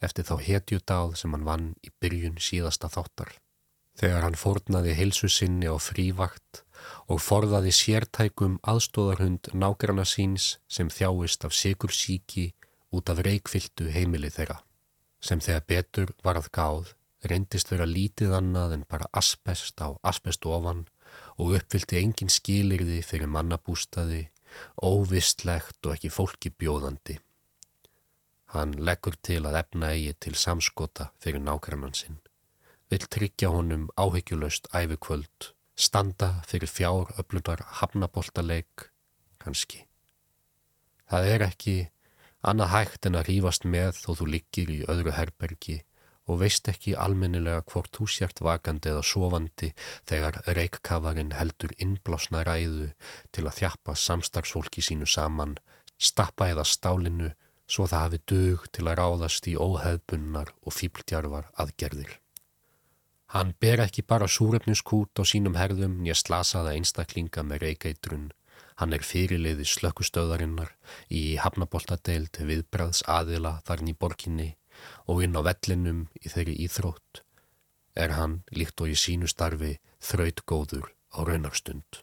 eftir 0.04 0.26
þá 0.28 0.34
hetjudáð 0.46 1.14
sem 1.20 1.32
hann 1.34 1.46
vann 1.48 1.70
í 1.84 1.92
byrjun 2.02 2.40
síðasta 2.42 2.90
þáttar. 2.92 3.30
Þegar 3.94 4.26
hann 4.26 4.38
fórnaði 4.38 4.96
heilsu 4.98 5.30
sinni 5.30 5.70
á 5.70 5.76
frívakt 5.78 6.64
og 7.08 7.22
forðaði 7.22 7.72
sértækum 7.76 8.58
aðstóðarhund 8.66 9.52
nágrana 9.54 10.04
síns 10.08 10.58
sem 10.68 10.90
þjáist 10.90 11.46
af 11.46 11.54
sigur 11.54 11.94
síki 11.94 12.50
út 12.94 13.10
af 13.10 13.22
reikfyltu 13.26 13.88
heimili 13.94 14.30
þeirra, 14.34 14.58
sem 15.22 15.40
þegar 15.40 15.68
betur 15.70 16.12
var 16.26 16.40
að 16.40 16.50
gáð 16.58 16.92
reyndist 17.30 17.70
vera 17.72 17.86
lítið 17.88 18.34
annað 18.36 18.76
en 18.76 18.84
bara 18.90 19.08
asbest 19.16 19.80
á 19.80 19.96
asbest 20.04 20.44
ofan 20.46 20.84
og 21.38 21.54
uppfylti 21.58 22.00
engin 22.02 22.32
skilirði 22.32 23.00
fyrir 23.06 23.30
mannabústaði 23.30 24.26
óvistlegt 24.82 25.86
og 25.86 25.96
ekki 25.96 26.10
fólki 26.12 26.50
bjóðandi. 26.50 27.18
Hann 28.54 28.74
leggur 28.86 29.16
til 29.26 29.40
að 29.48 29.58
efna 29.62 29.90
eigi 29.94 30.14
til 30.26 30.36
samskota 30.38 31.10
fyrir 31.22 31.42
nákvæmann 31.42 31.96
sinn, 31.98 32.20
vil 32.90 33.06
tryggja 33.10 33.50
honum 33.50 33.88
áhyggjulöst 33.98 34.70
æfikvöld, 34.70 35.50
standa 35.74 36.44
fyrir 36.46 36.70
fjár 36.70 37.10
öflunar 37.18 37.64
hafnaboltaleik, 37.80 38.90
kannski. 39.42 39.82
Það 41.10 41.32
er 41.32 41.46
ekki 41.48 41.76
annað 42.44 42.72
hægt 42.76 43.08
en 43.08 43.18
að 43.18 43.28
rýfast 43.32 43.66
með 43.66 43.98
þó 43.98 44.10
þú 44.20 44.30
liggir 44.36 44.70
í 44.70 44.78
öðru 44.90 45.16
herbergi 45.16 45.80
og 46.26 46.40
veist 46.40 46.68
ekki 46.72 46.94
almennilega 46.96 47.62
hvort 47.70 47.92
þú 47.96 48.08
sért 48.08 48.40
vakandi 48.44 48.92
eða 48.92 49.04
sofandi 49.04 49.70
þegar 50.08 50.40
reikkafarinn 50.58 51.34
heldur 51.36 51.74
innblásna 51.78 52.44
ræðu 52.48 52.90
til 53.32 53.44
að 53.44 53.58
þjappa 53.60 53.96
samstarfsfólki 54.06 54.84
sínu 54.84 55.08
saman, 55.08 55.56
stappa 55.98 56.48
eða 56.52 56.64
stálinu 56.68 57.32
svo 57.68 57.86
það 57.88 58.04
hafi 58.06 58.20
dög 58.30 58.68
til 58.72 58.86
að 58.88 58.98
ráðast 59.00 59.48
í 59.48 59.56
óheðbunnar 59.56 60.52
og 60.64 60.76
fípltjarfar 60.76 61.50
aðgerðir. 61.60 62.18
Hann 63.34 63.54
ber 63.60 63.82
ekki 63.82 64.04
bara 64.06 64.28
súrefniskút 64.30 65.18
á 65.18 65.22
sínum 65.26 65.56
herðum 65.58 65.98
nýja 66.02 66.14
slasaða 66.20 66.74
einstaklinga 66.78 67.42
með 67.42 67.64
reikeitrun. 67.66 68.28
Hann 68.78 68.94
er 68.94 69.06
fyrirliði 69.06 69.66
slökkustöðarinnar 69.70 70.74
í 71.10 71.36
hafnaboltadeild 71.42 72.38
viðbræðs 72.38 73.02
aðila 73.10 73.56
þarn 73.66 73.90
í 73.90 73.96
borginni 73.98 74.48
og 75.10 75.22
inn 75.24 75.36
á 75.38 75.42
vellinum 75.46 76.06
í 76.22 76.32
þeirri 76.32 76.56
íþrótt 76.66 77.24
er 77.94 78.16
hann 78.18 78.40
líkt 78.50 78.80
og 78.82 78.90
í 78.90 78.96
sínu 78.98 79.28
starfi 79.30 79.76
þrautgóður 80.02 80.90
á 81.14 81.18
raunarstund. 81.28 82.02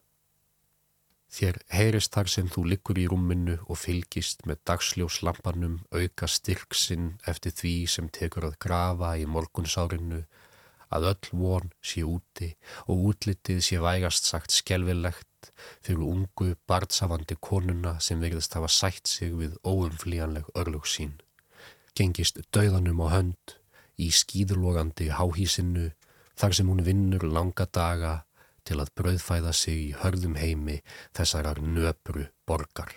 Þér 1.31 1.61
heyrist 1.71 2.11
þar 2.11 2.29
sem 2.31 2.47
þú 2.51 2.61
liggur 2.73 2.99
í 2.99 3.07
rúminu 3.07 3.57
og 3.71 3.79
fylgist 3.79 4.43
með 4.47 4.59
dagsljóslampanum 4.67 5.77
auka 5.95 6.27
styrksinn 6.27 7.13
eftir 7.31 7.55
því 7.55 7.75
sem 7.93 8.09
tekur 8.11 8.49
að 8.49 8.57
grafa 8.65 9.13
í 9.19 9.27
morgunsárinu 9.31 10.25
að 10.91 11.07
öll 11.13 11.29
von 11.39 11.71
sé 11.79 12.03
úti 12.03 12.49
og 12.91 13.05
útlitið 13.11 13.61
sé 13.63 13.79
vægast 13.79 14.27
sagt 14.27 14.51
skelvilegt 14.51 15.51
fyrir 15.79 16.03
ungu 16.03 16.51
barnsafandi 16.67 17.39
konuna 17.39 17.95
sem 18.03 18.19
verðist 18.19 18.59
hafa 18.59 18.67
sætt 18.67 19.07
sig 19.07 19.31
við 19.39 19.55
óumflíjanleg 19.63 20.51
örlug 20.51 20.89
sín 20.95 21.15
gengist 21.97 22.39
dauðanum 22.55 23.01
á 23.03 23.07
hönd 23.17 23.55
í 24.01 24.09
skýðurlogandi 24.15 25.11
háhísinu 25.17 25.91
þar 26.39 26.57
sem 26.57 26.69
hún 26.71 26.83
vinnur 26.85 27.25
langa 27.27 27.67
daga 27.67 28.13
til 28.67 28.79
að 28.81 28.91
brauðfæða 28.97 29.53
sig 29.57 29.77
í 29.89 29.93
hörðum 30.01 30.37
heimi 30.39 30.79
þessarar 31.17 31.61
nöpru 31.61 32.27
borgar. 32.47 32.93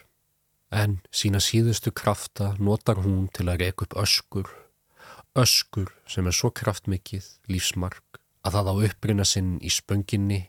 En 0.74 0.98
sína 1.14 1.40
síðustu 1.42 1.92
krafta 1.94 2.52
notar 2.58 3.00
hún 3.04 3.28
til 3.34 3.48
að 3.48 3.62
reka 3.62 3.86
upp 3.86 3.96
öskur, 4.02 4.48
öskur 5.38 5.92
sem 6.10 6.26
er 6.26 6.36
svo 6.36 6.50
kraftmikið, 6.50 7.26
lífsmark, 7.50 8.20
að 8.44 8.58
það 8.58 8.70
á 8.70 8.74
upprina 8.88 9.26
sinn 9.28 9.56
í 9.62 9.70
spönginni, 9.72 10.40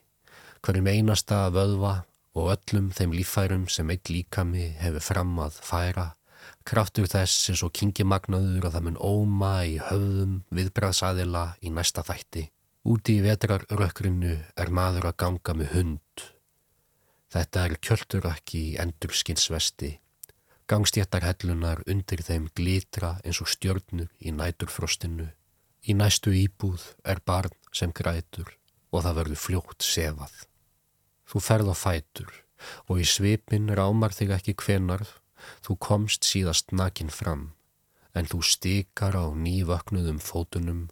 hverjum 0.65 0.89
einasta 0.89 1.45
vöðva 1.53 1.95
og 2.35 2.51
öllum 2.55 2.89
þeim 2.95 3.13
lífærum 3.15 3.67
sem 3.71 3.91
eitt 3.93 4.11
líkami 4.11 4.71
hefur 4.81 5.05
fram 5.05 5.37
að 5.45 5.59
færa 5.63 6.07
Kraftur 6.65 7.05
þess 7.05 7.51
eins 7.51 7.61
og 7.61 7.73
kingimagnaður 7.77 8.65
að 8.65 8.75
það 8.75 8.85
mun 8.87 8.95
óma 8.97 9.49
í 9.69 9.75
höfðum 9.77 10.37
viðbraðsæðila 10.57 11.43
í 11.61 11.71
næsta 11.73 12.01
þætti. 12.07 12.47
Úti 12.89 13.19
í 13.19 13.25
vetrarrökkrinu 13.25 14.31
er 14.57 14.71
maður 14.73 15.11
að 15.11 15.19
ganga 15.21 15.53
með 15.59 15.69
hund. 15.75 16.23
Þetta 17.35 17.65
er 17.67 17.75
kjöldurökk 17.85 18.55
í 18.57 18.63
endurskinsvesti. 18.81 19.91
Gangstjættar 20.65 21.25
hellunar 21.27 21.83
undir 21.85 22.23
þeim 22.25 22.47
glitra 22.57 23.15
eins 23.21 23.43
og 23.45 23.51
stjörnur 23.51 24.09
í 24.17 24.33
næturfrostinu. 24.33 25.27
Í 25.85 25.93
næstu 25.93 26.33
íbúð 26.33 26.87
er 27.05 27.21
barn 27.21 27.53
sem 27.69 27.93
grætur 27.93 28.55
og 28.89 29.03
það 29.05 29.19
verður 29.19 29.41
fljótt 29.43 29.85
sefað. 29.85 30.33
Þú 31.29 31.43
ferð 31.45 31.69
á 31.69 31.75
fætur 31.77 32.33
og 32.89 33.01
í 33.01 33.05
svipin 33.05 33.69
rámar 33.69 34.17
þig 34.17 34.33
ekki 34.39 34.57
hvenar 34.63 35.05
þú 35.65 35.77
komst 35.87 36.27
síðast 36.27 36.71
nakin 36.71 37.09
fram 37.09 37.51
en 38.15 38.29
þú 38.31 38.39
stikar 38.47 39.17
á 39.19 39.25
nývöknuðum 39.35 40.21
fótunum, 40.23 40.87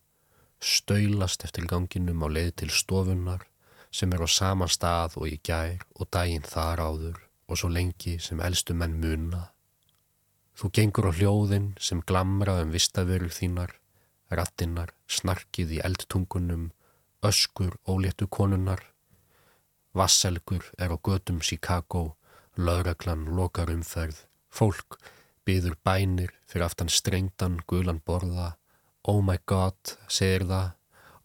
stöylast 0.59 1.45
eftir 1.47 1.67
ganginum 1.71 2.23
á 2.23 2.27
leið 2.27 2.51
til 2.61 2.71
stofunar 2.71 3.47
sem 3.93 4.11
er 4.11 4.25
á 4.25 4.27
sama 4.27 4.67
stað 4.67 5.17
og 5.21 5.29
í 5.29 5.37
gær 5.39 5.85
og 5.95 6.09
daginn 6.11 6.43
þar 6.43 6.83
áður 6.83 7.19
og 7.47 7.59
svo 7.59 7.69
lengi 7.71 8.17
sem 8.19 8.41
elstu 8.43 8.75
menn 8.75 8.99
muna. 8.99 9.49
Þú 10.57 10.69
gengur 10.75 11.09
á 11.09 11.11
hljóðin 11.17 11.69
sem 11.79 12.01
glamra 12.01 12.59
um 12.61 12.73
vistaverur 12.73 13.31
þínar, 13.33 13.71
rattinnar, 14.29 14.91
snarkið 15.07 15.77
í 15.77 15.79
eldtungunum, 15.85 16.71
öskur 17.23 17.77
óléttu 17.87 18.27
konunar. 18.27 18.81
Vasselgur 19.93 20.65
er 20.77 20.93
á 20.93 20.97
gödum 20.97 21.41
Chicago, 21.41 22.17
lauraglan 22.57 23.25
lokar 23.37 23.69
umferð, 23.73 24.25
fólk 24.53 24.99
byður 25.47 25.75
bænir 25.85 26.31
fyrir 26.47 26.67
aftan 26.67 26.91
strengtan 26.93 27.59
gulan 27.67 28.01
borða, 28.05 28.53
oh 29.03 29.21
my 29.25 29.39
god, 29.49 29.97
segir 30.07 30.45
það, 30.47 30.71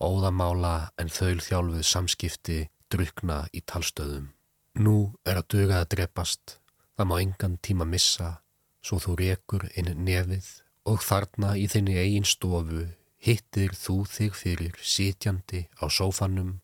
óðamála 0.03 0.75
en 0.99 1.13
þaulþjálfuð 1.13 1.85
samskipti 1.87 2.59
drukna 2.91 3.45
í 3.53 3.63
talstöðum. 3.67 4.31
Nú 4.79 4.97
er 5.27 5.41
að 5.41 5.49
döga 5.55 5.83
að 5.83 5.91
drepast, 5.97 6.59
það 6.97 7.11
má 7.11 7.17
engan 7.21 7.59
tíma 7.63 7.87
missa, 7.89 8.39
svo 8.83 9.01
þú 9.03 9.19
rekur 9.21 9.69
inn 9.75 9.91
nefið 10.07 10.49
og 10.89 11.03
þarna 11.05 11.57
í 11.61 11.67
þinni 11.69 11.99
eigin 11.99 12.27
stofu 12.27 12.87
hittir 13.19 13.75
þú 13.75 14.05
þig 14.09 14.37
fyrir 14.39 14.79
sitjandi 14.81 15.67
á 15.83 15.85
sófanum. 15.91 16.59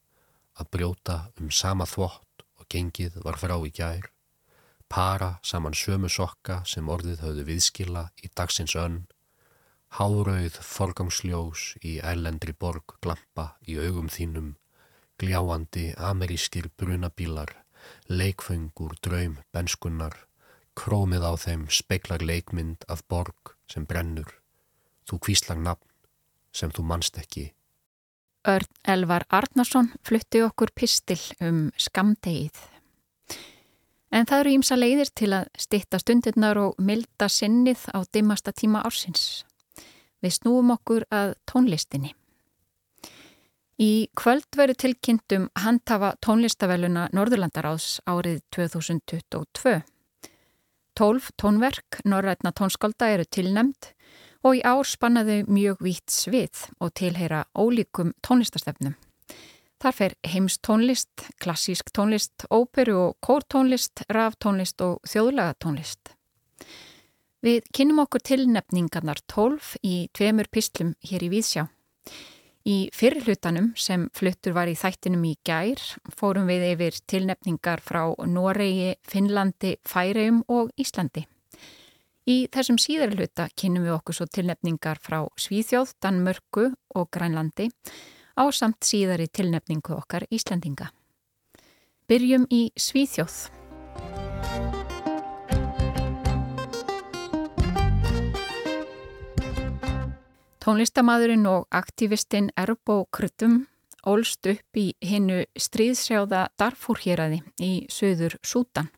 Að 0.54 0.70
brjóta 0.70 1.16
um 1.42 1.50
sama 1.50 1.86
þvott 1.90 2.44
og 2.60 2.68
gengið 2.70 3.18
var 3.24 3.38
frá 3.40 3.56
í 3.66 3.72
gær, 3.74 4.06
para 4.88 5.38
saman 5.42 5.74
sömu 5.74 6.08
sokka 6.08 6.62
sem 6.68 6.88
orðið 6.88 7.24
höfðu 7.24 7.44
viðskila 7.50 8.08
í 8.22 8.30
dagsins 8.34 8.76
önn, 8.78 9.04
Hárauð 9.94 10.56
forgangsljós 10.58 11.76
í 11.86 12.00
ælendri 12.02 12.50
borg 12.58 12.96
glampa 13.04 13.52
í 13.62 13.76
augum 13.78 14.08
þínum, 14.10 14.48
gljáandi 15.22 15.92
amerískir 15.94 16.66
brunabílar, 16.74 17.52
leikfengur 18.10 18.96
draum 19.06 19.36
benskunnar, 19.54 20.16
krómið 20.74 21.28
á 21.30 21.32
þeim 21.38 21.68
speiklar 21.70 22.26
leikmynd 22.26 22.82
af 22.90 23.04
borg 23.06 23.54
sem 23.70 23.86
brennur, 23.86 24.34
þú 25.06 25.20
kvíslar 25.28 25.62
nafn 25.62 25.86
sem 26.50 26.74
þú 26.74 26.88
manst 26.90 27.22
ekki. 27.22 27.52
Örn 28.50 28.66
Elvar 28.82 29.28
Arnarsson 29.30 29.92
flutti 30.02 30.42
okkur 30.42 30.74
pistil 30.74 31.22
um 31.38 31.68
skamdegið. 31.78 32.58
En 34.14 34.28
það 34.30 34.44
eru 34.44 34.50
ímsa 34.54 34.76
leiðir 34.78 35.08
til 35.18 35.32
að 35.34 35.48
stitta 35.58 35.98
stundirnar 35.98 36.58
og 36.62 36.76
milda 36.78 37.26
sinnið 37.26 37.88
á 37.90 38.06
dimmasta 38.14 38.52
tíma 38.54 38.84
ársins. 38.86 39.42
Við 40.22 40.36
snúum 40.36 40.70
okkur 40.76 41.02
að 41.10 41.34
tónlistinni. 41.50 42.12
Í 43.82 44.06
kvöld 44.14 44.54
verið 44.54 44.78
tilkynntum 44.84 45.48
handhafa 45.58 46.12
tónlistavelluna 46.22 47.08
Norðurlandaráðs 47.10 47.98
árið 48.06 48.38
2022. 48.54 49.80
Tólf 50.94 51.32
tónverk 51.34 51.98
Norrætna 52.06 52.52
tónskálda 52.54 53.08
eru 53.16 53.26
tilnemd 53.26 53.90
og 54.46 54.60
í 54.60 54.62
ár 54.62 54.86
spannaðu 54.86 55.40
mjög 55.50 55.82
vítt 55.82 56.14
svið 56.14 56.68
og 56.78 56.94
tilheyra 56.94 57.48
ólíkum 57.58 58.14
tónlistastefnum. 58.22 58.94
Þar 59.84 59.92
fer 59.92 60.12
heimstónlist, 60.24 61.26
klassísk 61.44 61.90
tónlist, 61.92 62.46
óperu 62.48 62.94
og 63.02 63.16
kórtónlist, 63.20 64.06
ráftónlist 64.08 64.80
og 64.80 65.02
þjóðlaga 65.04 65.58
tónlist. 65.60 66.14
Við 67.44 67.66
kynum 67.76 68.00
okkur 68.06 68.24
tilnefningarnar 68.24 69.20
12 69.28 69.74
í 69.84 70.08
tveimur 70.16 70.48
pislum 70.48 70.94
hér 71.04 71.26
í 71.26 71.28
Víðsjá. 71.34 71.66
Í 72.64 72.78
fyrirlutanum 72.96 73.74
sem 73.76 74.08
fluttur 74.16 74.56
var 74.56 74.72
í 74.72 74.78
þættinum 74.80 75.28
í 75.28 75.34
gær 75.44 75.84
fórum 76.16 76.48
við 76.48 76.64
yfir 76.70 77.02
tilnefningar 77.04 77.84
frá 77.84 78.06
Noregi, 78.24 78.94
Finnlandi, 79.04 79.76
Færeum 79.84 80.40
og 80.48 80.72
Íslandi. 80.80 81.26
Í 82.24 82.46
þessum 82.48 82.80
síðarluta 82.80 83.50
kynum 83.52 83.84
við 83.84 83.98
okkur 84.00 84.22
svo 84.22 84.32
tilnefningar 84.32 84.96
frá 85.04 85.26
Svíþjóð, 85.36 85.98
Danmörku 86.00 86.70
og 86.96 87.12
Grænlandi 87.12 87.68
á 88.34 88.44
samt 88.52 88.82
síðari 88.84 89.28
tilnefningu 89.30 89.94
okkar 89.96 90.26
Íslandinga. 90.30 90.90
Byrjum 92.08 92.46
í 92.50 92.68
Svíþjóð. 92.76 93.36
Tónlistamæðurinn 100.64 101.44
og 101.44 101.66
aktivistinn 101.76 102.50
Erbo 102.56 103.04
Kruttum 103.12 103.66
ólst 104.08 104.46
upp 104.48 104.78
í 104.80 104.92
hinnu 105.04 105.42
stríðsrjáða 105.60 106.46
Darfúrhýraði 106.60 107.42
í 107.60 107.72
söður 107.92 108.38
Sútan. 108.44 108.88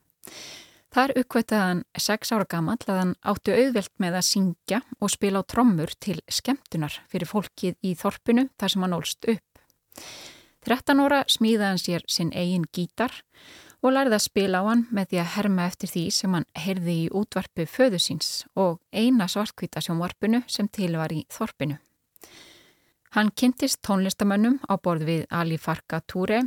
Þar 0.96 1.12
uppkvættaði 1.20 1.60
hann 1.60 1.80
sex 2.00 2.30
ára 2.32 2.46
gammal 2.48 2.78
að 2.86 2.98
hann 2.98 3.10
áttu 3.28 3.52
auðvelt 3.52 3.92
með 4.00 4.14
að 4.16 4.22
syngja 4.30 4.78
og 4.96 5.10
spila 5.12 5.42
á 5.44 5.48
trommur 5.52 5.90
til 6.00 6.22
skemmtunar 6.32 6.94
fyrir 7.12 7.28
fólkið 7.28 7.76
í 7.84 7.90
þorpinu 8.00 8.46
þar 8.56 8.72
sem 8.72 8.86
hann 8.86 8.96
ólst 8.96 9.28
upp. 9.28 9.60
13 10.64 11.02
óra 11.04 11.18
smíða 11.28 11.68
hann 11.68 11.82
sér 11.82 12.06
sinn 12.08 12.32
eigin 12.32 12.64
gítar 12.72 13.12
og 13.84 13.92
lærði 13.92 14.16
að 14.16 14.24
spila 14.24 14.64
á 14.64 14.72
hann 14.72 14.86
með 14.88 15.10
því 15.10 15.20
að 15.20 15.32
herma 15.34 15.66
eftir 15.68 15.92
því 15.92 16.06
sem 16.16 16.38
hann 16.38 16.48
heyrði 16.64 16.96
í 17.02 17.10
útvarpu 17.20 17.68
föðu 17.68 18.00
síns 18.00 18.30
og 18.56 18.80
eina 18.88 19.28
svartkvita 19.28 19.84
sjónvarpunu 19.84 20.46
sem 20.48 20.72
til 20.72 20.94
var 20.96 21.12
í 21.12 21.26
þorpinu. 21.28 21.76
Hann 23.14 23.30
kynntist 23.30 23.80
tónlistamönnum 23.86 24.58
á 24.66 24.74
borð 24.82 25.06
við 25.06 25.26
Ali 25.30 25.58
Farka 25.58 26.00
Túre, 26.10 26.42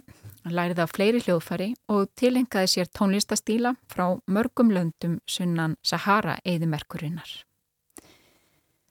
lærði 0.45 0.83
á 0.83 0.87
fleiri 0.91 1.21
hljóðfari 1.23 1.73
og 1.87 2.09
tilengaði 2.19 2.71
sér 2.73 2.89
tónlistastíla 2.91 3.75
frá 3.87 4.19
mörgum 4.27 4.73
löndum 4.73 5.19
sunnan 5.25 5.77
Sahara 5.83 6.37
eðimerkurinnar. 6.43 7.29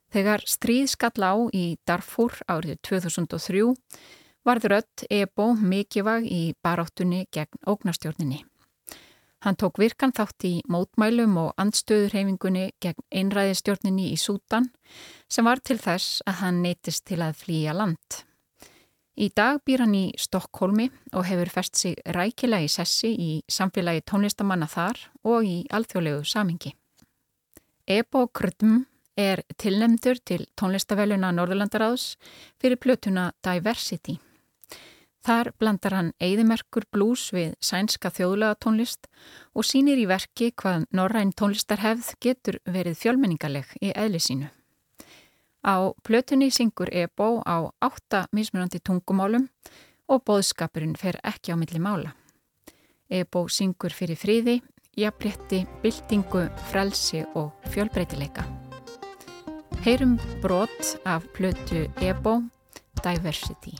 Þegar 0.08 0.44
stríð 0.48 0.88
skall 0.88 1.20
á 1.20 1.34
í 1.52 1.76
Darfur 1.84 2.32
árið 2.48 2.80
2003 2.88 3.74
varður 4.48 4.78
öll 4.80 5.08
Ebo 5.12 5.52
mikilvæg 5.60 6.24
í 6.24 6.42
baráttunni 6.64 7.26
gegn 7.28 7.60
ógnarstjórninni. 7.68 8.47
Hann 9.46 9.54
tók 9.54 9.78
virkan 9.78 10.10
þátt 10.10 10.44
í 10.48 10.54
mótmælum 10.66 11.36
og 11.38 11.52
andstöðurhefingunni 11.62 12.72
gegn 12.82 13.04
einræðistjórninni 13.14 14.08
í 14.10 14.16
Sútan 14.18 14.72
sem 15.30 15.46
var 15.46 15.62
til 15.62 15.78
þess 15.78 16.24
að 16.26 16.40
hann 16.40 16.58
neytist 16.64 17.04
til 17.06 17.20
að 17.22 17.38
flýja 17.44 17.76
land. 17.76 18.24
Í 19.18 19.30
dag 19.34 19.62
býr 19.66 19.82
hann 19.82 19.94
í 19.98 20.04
Stokkólmi 20.18 20.88
og 21.14 21.24
hefur 21.26 21.50
fest 21.50 21.78
sig 21.78 21.96
rækilega 22.14 22.66
í 22.66 22.70
sessi 22.70 23.14
í 23.14 23.30
samfélagi 23.50 24.04
tónlistamanna 24.06 24.68
þar 24.70 25.00
og 25.26 25.46
í 25.46 25.56
alþjóðlegu 25.74 26.22
samingi. 26.26 26.74
Ebo 27.86 28.28
Kröldum 28.28 28.84
er 29.18 29.42
tilnemdur 29.58 30.18
til 30.22 30.46
tónlistavelluna 30.58 31.32
Norðurlandaráðs 31.34 32.14
fyrir 32.62 32.78
plötuna 32.78 33.32
Diversity. 33.42 34.18
Þar 35.28 35.50
blandar 35.60 35.92
hann 35.92 36.06
eigðimerkur 36.24 36.86
blús 36.88 37.26
við 37.36 37.50
sænska 37.60 38.08
þjóðlega 38.16 38.56
tónlist 38.64 39.10
og 39.52 39.66
sínir 39.68 39.98
í 40.00 40.06
verki 40.08 40.54
hvað 40.56 40.86
norræn 40.96 41.34
tónlistarhefð 41.36 42.14
getur 42.24 42.56
verið 42.64 42.96
fjölmenningaleg 43.02 43.74
í 43.84 43.90
eðli 43.92 44.22
sínu. 44.24 44.48
Á 45.68 45.92
plötunni 46.00 46.48
syngur 46.48 46.88
Ebo 46.88 47.42
á 47.44 47.68
átta 47.84 48.22
mismunandi 48.32 48.80
tungumálum 48.80 49.44
og 50.08 50.24
boðskapurinn 50.24 50.96
fer 50.96 51.18
ekki 51.20 51.52
á 51.52 51.60
milli 51.60 51.82
mála. 51.82 52.14
Ebo 53.12 53.44
syngur 53.52 53.92
fyrir 53.92 54.16
fríði, 54.16 54.62
jafnrétti, 54.96 55.66
byltingu, 55.82 56.46
frelsi 56.70 57.20
og 57.36 57.52
fjölbreytileika. 57.74 58.46
Heyrum 59.84 60.16
brot 60.40 60.96
af 61.04 61.28
plötu 61.36 61.84
Ebo 62.00 62.38
Diversity. 63.04 63.76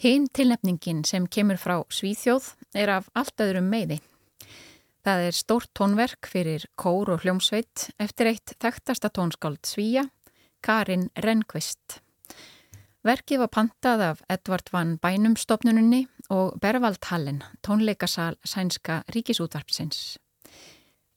Hinn 0.00 0.30
tilnefningin 0.32 1.02
sem 1.04 1.26
kemur 1.28 1.58
frá 1.60 1.74
Svíþjóð 1.92 2.46
er 2.72 2.88
af 2.88 3.10
allt 3.12 3.42
öðrum 3.44 3.66
meði. 3.68 3.98
Það 5.04 5.24
er 5.26 5.36
stórt 5.36 5.68
tónverk 5.76 6.28
fyrir 6.32 6.64
kór 6.80 7.10
og 7.12 7.26
hljómsveit 7.26 7.90
eftir 8.00 8.30
eitt 8.30 8.54
þekktasta 8.64 9.10
tónskáld 9.12 9.60
Svíja, 9.68 10.06
Karin 10.64 11.10
Renkvist. 11.20 11.98
Verkið 13.04 13.42
var 13.42 13.52
pantað 13.52 14.06
af 14.06 14.22
Edvard 14.32 14.72
van 14.72 14.94
Bænumstofnununni 15.04 16.06
og 16.32 16.56
Bervald 16.64 17.04
Hallen, 17.12 17.42
tónleikasal 17.60 18.40
sænska 18.40 19.02
ríkisútvarpsins. 19.12 20.16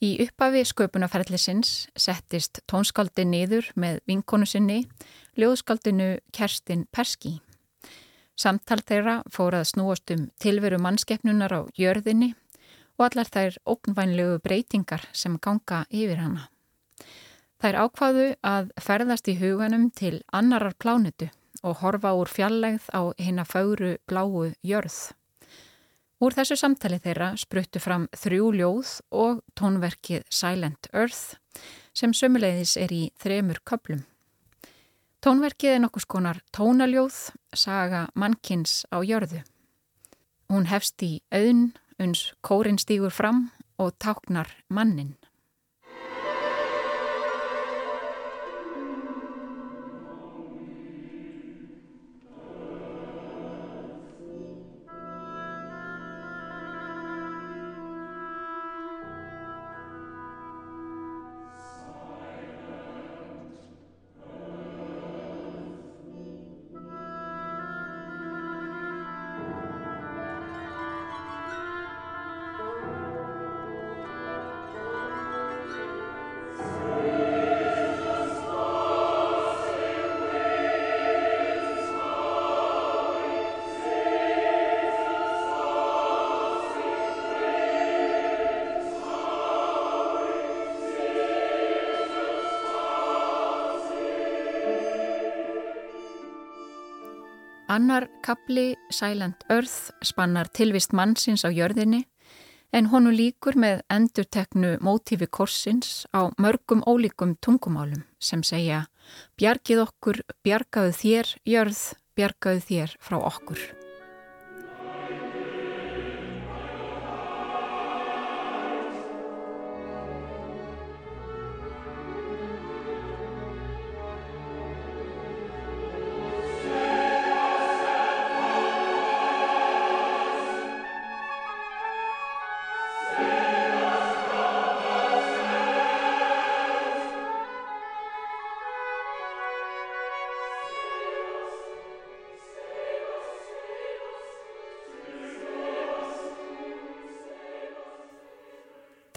Í 0.03 0.17
uppafi 0.27 0.65
sköpunarferðlisins 0.67 1.87
settist 1.95 2.59
tónskáldi 2.67 3.23
niður 3.23 3.71
með 3.79 4.03
vinkonu 4.11 4.43
sinni, 4.43 4.81
ljóðskáldinu 5.39 6.17
Kerstin 6.35 6.83
Perski. 6.91 7.37
Samtal 8.35 8.81
þeirra 8.81 9.19
fór 9.29 9.59
að 9.59 9.67
snúast 9.69 10.11
um 10.15 10.25
tilveru 10.41 10.79
mannskeppnunar 10.81 11.53
á 11.53 11.61
jörðinni 11.77 12.33
og 12.97 13.05
allar 13.07 13.29
þær 13.29 13.59
ógnvænlegu 13.69 14.39
breytingar 14.43 15.05
sem 15.13 15.37
ganga 15.37 15.83
yfir 15.89 16.21
hana. 16.21 16.47
Þær 17.61 17.79
ákvaðu 17.85 18.27
að 18.43 18.71
ferðast 18.81 19.29
í 19.31 19.37
huganum 19.39 19.89
til 19.95 20.17
annarar 20.35 20.75
plánutu 20.75 21.29
og 21.63 21.79
horfa 21.79 22.11
úr 22.17 22.27
fjallegð 22.27 22.89
á 22.91 23.01
hinna 23.21 23.45
fáru 23.47 23.95
bláu 24.09 24.49
jörð. 24.65 25.13
Úr 26.23 26.35
þessu 26.35 26.57
samtali 26.59 26.99
þeirra 27.03 27.33
spruttu 27.39 27.81
fram 27.83 28.07
þrjú 28.15 28.49
ljóð 28.57 28.91
og 29.11 29.41
tónverkið 29.59 30.25
Silent 30.31 30.89
Earth 30.91 31.37
sem 31.93 32.13
sömuleiðis 32.15 32.77
er 32.79 32.93
í 32.95 33.03
þremur 33.21 33.61
köplum. 33.67 34.03
Tónverkið 35.23 35.69
er 35.71 35.77
nokkus 35.79 36.03
konar 36.03 36.41
tónaljóð, 36.51 37.15
saga 37.55 38.09
mannkins 38.19 38.81
á 38.91 38.99
jörðu. 39.07 39.39
Hún 40.51 40.67
hefst 40.67 40.99
í 40.99 41.21
auðn, 41.31 41.69
uns 41.95 42.25
kórin 42.43 42.75
stýgur 42.75 43.13
fram 43.15 43.45
og 43.79 43.93
táknar 44.03 44.51
mannin. 44.67 45.13
Annar 97.73 98.05
kapli 98.21 98.75
Silent 98.93 99.47
Earth 99.49 99.95
spannar 100.05 100.45
tilvist 100.53 100.91
mannsins 100.93 101.41
á 101.41 101.49
jörðinni 101.49 102.03
en 102.69 102.91
honu 102.91 103.09
líkur 103.09 103.57
með 103.57 103.81
endurteknu 103.95 104.75
mótífi 104.85 105.25
korsins 105.25 106.03
á 106.13 106.29
mörgum 106.37 106.85
ólíkum 106.85 107.33
tungumálum 107.41 108.05
sem 108.21 108.45
segja 108.45 108.85
Bjargið 109.41 109.87
okkur, 109.87 110.21
bjargaðu 110.45 110.93
þér, 111.01 111.37
jörð, 111.49 111.85
bjargaðu 112.13 112.67
þér 112.69 112.99
frá 113.01 113.17
okkur. 113.25 113.82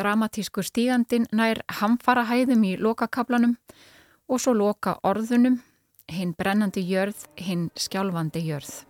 Dramatískur 0.06 0.62
stígandin 0.62 1.24
nær 1.34 1.58
hamfara 1.80 2.22
hæðum 2.28 2.60
í 2.68 2.76
lokakablanum 2.78 3.56
og 4.30 4.38
svo 4.38 4.52
loka 4.54 4.92
orðunum, 5.02 5.56
hinn 6.06 6.30
brennandi 6.38 6.84
jörð, 6.86 7.24
hinn 7.34 7.72
skjálfandi 7.74 8.44
jörð. 8.46 8.84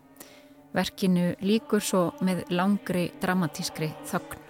Verkinu 0.76 1.30
líkur 1.40 1.80
svo 1.80 2.10
með 2.20 2.44
langri 2.52 3.06
dramatískri 3.22 3.94
þögn. 4.10 4.45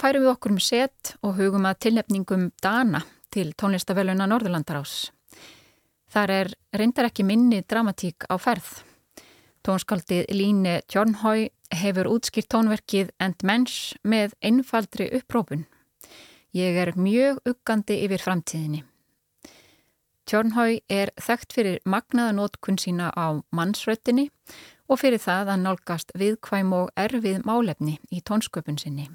Færum 0.00 0.24
við 0.24 0.32
okkur 0.32 0.54
um 0.54 0.60
set 0.64 1.14
og 1.20 1.36
hugum 1.36 1.66
að 1.68 1.80
tilnefningum 1.84 2.50
Dana 2.62 3.02
til 3.32 3.52
tónlistavelluna 3.52 4.26
Norðurlandarás. 4.30 5.10
Þar 6.10 6.32
er 6.34 6.52
reyndar 6.74 7.10
ekki 7.10 7.26
minni 7.26 7.60
dramatík 7.68 8.26
á 8.32 8.34
ferð. 8.40 8.80
Tónskaldið 9.60 10.32
Líne 10.32 10.80
Tjornhói 10.88 11.50
hefur 11.82 12.08
útskýrt 12.14 12.48
tónverkið 12.50 13.12
End 13.20 13.44
Mensch 13.44 13.94
með 14.02 14.34
einfaldri 14.40 15.10
upprópun. 15.20 15.66
Ég 16.56 16.80
er 16.80 16.96
mjög 16.96 17.44
uggandi 17.46 18.00
yfir 18.06 18.24
framtíðinni. 18.24 18.82
Tjornhói 20.26 20.80
er 20.88 21.12
þekkt 21.20 21.52
fyrir 21.52 21.80
magnaða 21.84 22.38
nótkun 22.40 22.80
sína 22.80 23.12
á 23.12 23.36
mannsröttinni 23.52 24.30
og 24.88 25.02
fyrir 25.02 25.20
það 25.22 25.54
að 25.54 25.64
nálgast 25.68 26.14
viðkvæm 26.18 26.72
og 26.74 26.94
erfið 26.96 27.42
málefni 27.44 28.00
í 28.10 28.24
tónsköpun 28.24 28.80
sinni. 28.80 29.10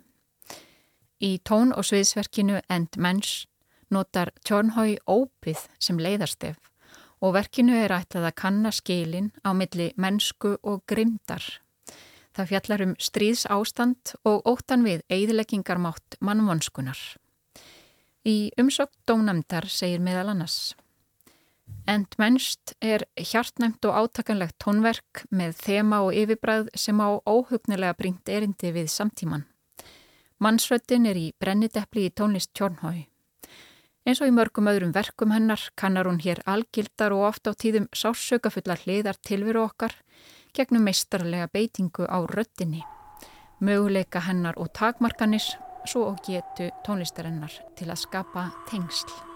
Í 1.24 1.40
tón- 1.48 1.74
og 1.76 1.86
sviðsverkinu 1.88 2.62
End 2.70 2.98
Mensch 2.98 3.46
notar 3.90 4.34
Tjórnhói 4.44 4.98
ópið 5.08 5.68
sem 5.80 6.00
leiðarstef 6.00 6.58
og 7.24 7.36
verkinu 7.38 7.76
er 7.80 7.94
ætlað 7.96 8.30
að 8.30 8.40
kanna 8.42 8.72
skilin 8.76 9.32
á 9.48 9.56
milli 9.56 9.94
mennsku 9.96 10.58
og 10.62 10.84
grimdar. 10.90 11.44
Það 12.36 12.50
fjallar 12.52 12.84
um 12.84 12.96
stríðs 13.00 13.46
ástand 13.48 14.16
og 14.28 14.44
óttan 14.44 14.84
við 14.84 15.06
eigðileggingarmátt 15.08 16.18
mannvonskunar. 16.20 17.00
Í 18.28 18.52
umsökt 18.60 18.98
dónamdar 19.08 19.70
segir 19.72 20.04
meðal 20.04 20.34
annars 20.34 20.76
Endmennst 21.90 22.74
er 22.82 23.06
hjartnæmt 23.18 23.86
og 23.86 23.98
átakanlegt 24.02 24.58
tónverk 24.62 25.26
með 25.30 25.54
þema 25.62 26.02
og 26.06 26.18
yfirbræð 26.18 26.72
sem 26.78 27.02
á 27.02 27.10
óhugnilega 27.26 27.94
bringt 27.98 28.30
erindi 28.30 28.74
við 28.74 28.90
samtíman. 28.94 29.46
Mannsröttin 30.44 31.06
er 31.08 31.16
í 31.16 31.28
brennideppli 31.40 32.10
í 32.10 32.12
tónlist 32.12 32.52
Tjórnhói. 32.58 33.06
Eins 34.06 34.20
og 34.22 34.30
í 34.30 34.34
mörgum 34.36 34.68
öðrum 34.68 34.92
verkum 34.94 35.32
hennar 35.32 35.62
kannar 35.80 36.10
hún 36.10 36.20
hér 36.22 36.42
algildar 36.46 37.16
og 37.16 37.24
oft 37.30 37.48
á 37.48 37.56
tíðum 37.56 37.88
sásökafullar 37.96 38.84
hliðar 38.84 39.18
tilveru 39.24 39.64
okkar 39.64 39.96
gegnum 40.56 40.84
meistarlega 40.88 41.48
beitingu 41.52 42.04
á 42.06 42.20
röttinni, 42.28 42.84
möguleika 43.60 44.22
hennar 44.28 44.60
og 44.60 44.74
takmarkanis 44.76 45.56
svo 45.88 46.10
og 46.12 46.20
getu 46.28 46.68
tónlistarinnar 46.86 47.56
til 47.80 47.90
að 47.90 48.04
skapa 48.04 48.50
tengsl. 48.70 49.35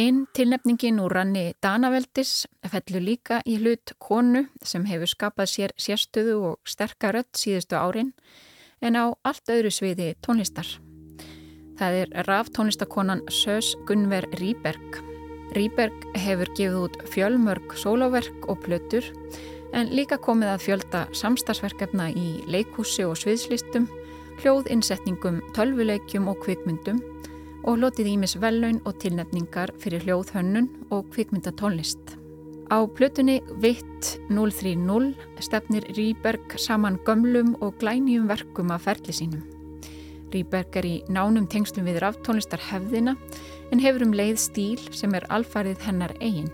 Hinn 0.00 0.22
tilnefningin 0.32 0.96
úr 1.02 1.12
ranni 1.12 1.50
Danaveldis 1.60 2.46
fellur 2.72 3.02
líka 3.04 3.42
í 3.44 3.58
hlut 3.60 3.90
konu 4.00 4.46
sem 4.64 4.86
hefur 4.88 5.10
skapað 5.10 5.50
sér 5.52 5.74
sérstöðu 5.76 6.36
og 6.50 6.70
sterkarött 6.72 7.36
síðustu 7.36 7.76
árin 7.76 8.14
en 8.80 8.96
á 8.96 9.12
allt 9.12 9.52
öðru 9.52 9.68
sviði 9.68 10.14
tónlistar. 10.24 10.70
Það 11.76 11.98
er 11.98 12.16
raf 12.30 12.48
tónlistakonan 12.48 13.26
Sös 13.28 13.74
Gunver 13.84 14.24
Rýberg. 14.40 15.02
Rýberg 15.58 16.08
hefur 16.16 16.54
gefið 16.56 16.80
út 16.86 16.98
fjölmörg 17.12 17.76
sóláverk 17.76 18.48
og 18.48 18.64
plötur 18.64 19.04
en 19.76 19.92
líka 19.92 20.16
komið 20.16 20.54
að 20.54 20.66
fjölda 20.70 21.06
samstagsverkefna 21.12 22.08
í 22.16 22.28
leikhúsi 22.48 23.04
og 23.04 23.20
sviðslistum, 23.20 23.90
hljóðinsetningum, 24.40 25.42
tölvuleikjum 25.52 26.32
og 26.32 26.40
kvikmyndum 26.46 27.04
og 27.64 27.80
lotið 27.82 28.14
ímis 28.14 28.36
vellaun 28.40 28.80
og 28.88 28.96
tilnefningar 29.02 29.74
fyrir 29.80 30.04
hljóðhönnun 30.06 30.68
og 30.90 31.10
kvikmyndatónlist. 31.14 32.16
Á 32.70 32.86
plötunni 32.86 33.40
Vitt 33.60 34.20
030 34.30 35.14
stefnir 35.42 35.84
Rýberg 35.96 36.56
saman 36.56 36.98
gömlum 37.04 37.56
og 37.60 37.78
glænjum 37.80 38.28
verkum 38.28 38.70
af 38.70 38.86
ferli 38.86 39.12
sínum. 39.12 39.42
Rýberg 40.30 40.76
er 40.78 40.86
í 40.86 40.96
nánum 41.10 41.48
tengslum 41.50 41.88
við 41.90 41.98
ráftónlistar 42.04 42.62
hefðina 42.70 43.16
en 43.72 43.82
hefur 43.82 44.06
um 44.06 44.14
leið 44.14 44.38
stíl 44.38 44.82
sem 44.94 45.14
er 45.14 45.26
alfarið 45.34 45.82
hennar 45.88 46.14
eigin. 46.20 46.52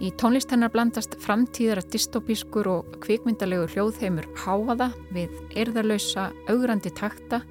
Í 0.00 0.12
tónlist 0.16 0.52
hennar 0.52 0.72
blandast 0.72 1.16
framtíðara 1.20 1.82
dystopískur 1.92 2.68
og 2.72 3.00
kvikmyndalegur 3.04 3.72
hljóðheimur 3.74 4.28
háfaða 4.44 4.92
við 5.12 5.34
erðarlausa, 5.60 6.30
augrandi 6.48 6.92
takta 6.96 7.42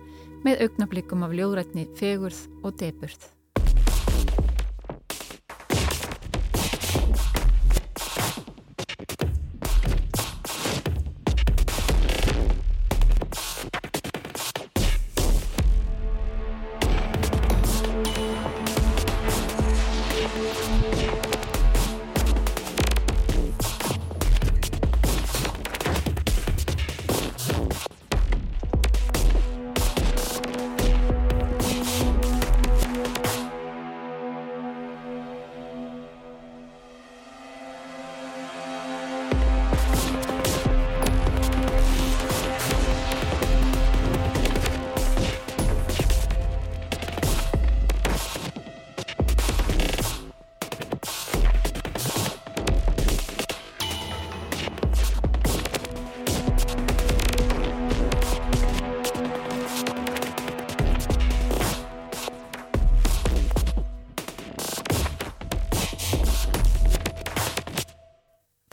með 0.45 0.63
augnablikum 0.67 1.25
af 1.27 1.35
ljóðrætni, 1.35 1.89
fegurð 1.99 2.45
og 2.63 2.79
deburð. 2.79 3.38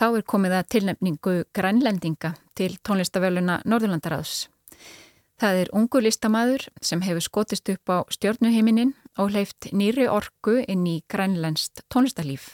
Þá 0.07 0.21
er 0.21 0.23
komið 0.31 0.53
að 0.55 0.67
tilnefningu 0.71 1.33
grænlendinga 1.57 2.29
til 2.55 2.77
tónlistavöluna 2.87 3.57
Norðurlandaráðs. 3.67 4.45
Það 5.43 5.63
er 5.63 5.71
ungu 5.75 5.99
listamæður 6.05 6.69
sem 6.79 7.01
hefur 7.03 7.25
skotist 7.25 7.73
upp 7.73 7.91
á 7.91 8.07
stjórnuheiminin 8.15 8.93
og 9.19 9.33
hleyft 9.35 9.67
nýri 9.75 10.07
orgu 10.07 10.61
inn 10.63 10.85
í 10.87 11.01
grænlendst 11.11 11.83
tónlistarlíf. 11.91 12.53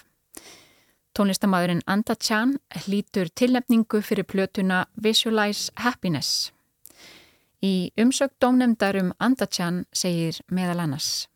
Tónlistamæðurinn 1.13 1.85
Anda 1.85 2.17
Chan 2.17 2.57
hlítur 2.87 3.29
tilnefningu 3.29 4.01
fyrir 4.01 4.25
plötuna 4.25 4.87
Visualize 4.97 5.77
Happiness. 5.77 6.55
Í 7.61 7.93
umsökt 8.01 8.41
dómnefndar 8.41 8.97
um 9.03 9.13
Anda 9.21 9.45
Chan 9.45 9.85
segir 9.93 10.41
meðal 10.49 10.87
annars 10.87 11.27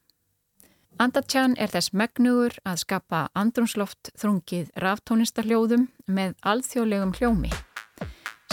Andatjan 0.97 1.53
er 1.61 1.68
þess 1.68 1.92
megnugur 1.92 2.55
að 2.64 2.78
skapa 2.80 3.18
andrumsloft 3.36 4.09
þrungið 4.16 4.70
ráftónistarljóðum 4.80 5.82
með 6.09 6.32
alþjóðlegum 6.40 7.12
hljómi. 7.18 7.51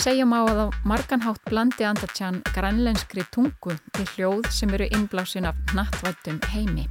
Segjum 0.03 0.35
á 0.35 0.43
að 0.43 0.59
á 0.59 0.67
marganhátt 0.83 1.39
blandi 1.47 1.87
Andatjan 1.87 2.41
grænlenskri 2.51 3.23
tungu 3.31 3.77
til 3.95 4.07
hljóð 4.15 4.49
sem 4.51 4.73
eru 4.75 4.89
innblásin 4.91 5.47
af 5.47 5.55
nattvættum 5.71 6.41
heimi. 6.51 6.83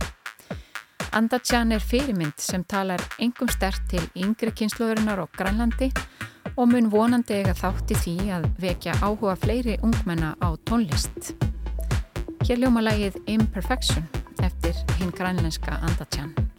Andatjan 1.13 1.77
er 1.77 1.85
fyrirmynd 1.85 2.41
sem 2.41 2.65
talar 2.65 3.05
engum 3.21 3.53
stert 3.53 3.85
til 3.93 4.09
yngri 4.17 4.55
kynsluðurinnar 4.57 5.21
og 5.27 5.37
grænlandi 5.37 5.91
og 6.57 6.73
mun 6.73 6.89
vonandi 6.89 7.43
eiga 7.43 7.53
þátti 7.53 8.01
því 8.01 8.17
að 8.39 8.49
vekja 8.65 8.97
áhuga 9.05 9.37
fleiri 9.45 9.77
ungmenna 9.85 10.33
á 10.41 10.57
tónlist. 10.65 11.37
Hér 12.41 12.65
ljóma 12.65 12.81
lægið 12.89 13.21
Imperfection 13.29 14.22
eftir 14.43 14.75
hinn 14.99 15.11
grænlenska 15.11 15.71
Andatjan. 15.71 16.52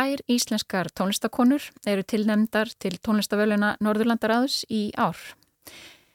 Tvær 0.00 0.22
íslenskar 0.32 0.88
tónlistakonur 0.96 1.60
eru 1.84 2.02
tilnemdar 2.08 2.70
til 2.80 2.94
tónlistavöluna 3.04 3.74
Norðurlandaráðs 3.84 4.62
í 4.72 4.94
ár. 4.96 5.18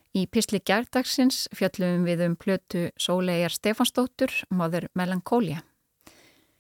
Í 0.10 0.24
Písli 0.26 0.58
Gjardagsins 0.58 1.44
fjöllum 1.54 2.08
við 2.08 2.24
um 2.26 2.34
plötu 2.34 2.88
Sólegar 2.98 3.54
Stefansdóttur, 3.54 4.34
Mother 4.50 4.88
Melancholia. 4.98 5.62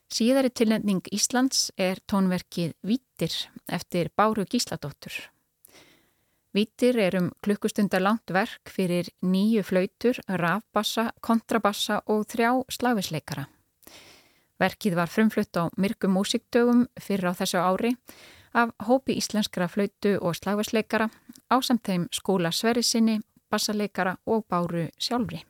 Síðari 0.05 0.53
tilnefning 0.53 1.01
Íslands 1.09 1.71
er 1.81 1.97
tónverkið 2.05 2.77
Vítir 2.85 3.33
eftir 3.73 4.13
Báru 4.13 4.45
Gísladóttur. 4.45 5.17
Vítir 6.53 7.01
er 7.07 7.17
um 7.23 7.33
klukkustundar 7.41 8.05
langt 8.05 8.29
verk 8.29 8.69
fyrir 8.69 9.09
nýju 9.25 9.65
flautur, 9.65 10.21
rafbassa, 10.29 11.09
kontrabassa 11.25 12.03
og 12.05 12.27
þrjá 12.29 12.53
slavisleikara. 12.69 13.49
Verkið 14.59 14.95
var 14.95 15.11
frumflutt 15.11 15.57
á 15.59 15.67
myrkum 15.77 16.15
músikdögum 16.15 16.85
fyrir 17.01 17.27
á 17.27 17.33
þessu 17.35 17.59
ári 17.59 17.95
af 18.55 18.71
hópi 18.87 19.17
íslenskra 19.19 19.67
flautu 19.67 20.15
og 20.21 20.37
slagversleikara 20.37 21.09
á 21.51 21.55
samt 21.61 21.83
þeim 21.83 22.07
skóla 22.11 22.51
Sverisinni, 22.55 23.19
bassaleikara 23.51 24.15
og 24.25 24.45
Báru 24.47 24.87
sjálfri. 24.97 25.43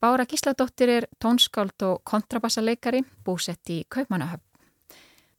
Bára 0.00 0.24
Gísladóttir 0.24 0.88
er 0.88 1.08
tónskáld 1.18 1.82
og 1.82 2.04
kontrabassaleikari 2.04 3.02
búsett 3.24 3.68
í 3.68 3.82
Kaupmannahöfn. 3.84 4.46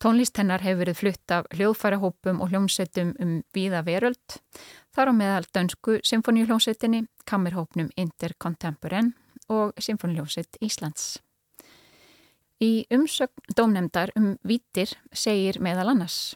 Tónlist 0.02 0.38
hennar 0.38 0.62
hefur 0.66 0.82
verið 0.82 0.98
flutt 0.98 1.34
af 1.34 1.50
hljóðfærahópum 1.54 2.40
og 2.42 2.50
hljómsettum 2.50 3.16
um 3.22 3.34
víða 3.54 3.84
veröld, 3.86 4.38
þar 4.94 5.10
á 5.10 5.14
meðal 5.14 5.50
dönsku 5.54 6.00
symfóníuhljómsettinni, 6.06 7.06
kammerhópnum 7.26 7.90
Intercontemporain 7.96 9.14
og 9.50 9.74
Symfóníuhljómsett 9.78 10.58
Íslands. 10.62 11.22
Í 12.62 12.86
umsögn 12.94 13.56
dómnemdar 13.58 14.12
um 14.20 14.36
vítir 14.46 14.92
segir 15.18 15.58
meðal 15.58 15.96
annars. 15.96 16.36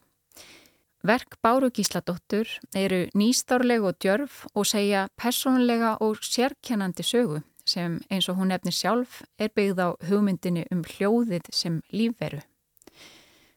Verk 1.05 1.37
Báru 1.45 1.69
Gísladóttur 1.69 2.49
eru 2.73 3.03
nýstárleg 3.13 3.83
og 3.85 3.99
djörf 4.01 4.47
og 4.55 4.65
segja 4.65 5.03
personlega 5.21 5.91
og 6.01 6.17
sérkjænandi 6.25 7.05
sögu 7.05 7.43
sem 7.65 7.99
eins 8.09 8.29
og 8.29 8.39
hún 8.39 8.49
nefnir 8.49 8.73
sjálf 8.73 9.21
er 9.37 9.53
byggð 9.53 9.83
á 9.85 9.89
hugmyndinu 10.09 10.65
um 10.73 10.81
hljóðið 10.81 11.45
sem 11.53 11.77
lífveru. 11.93 12.41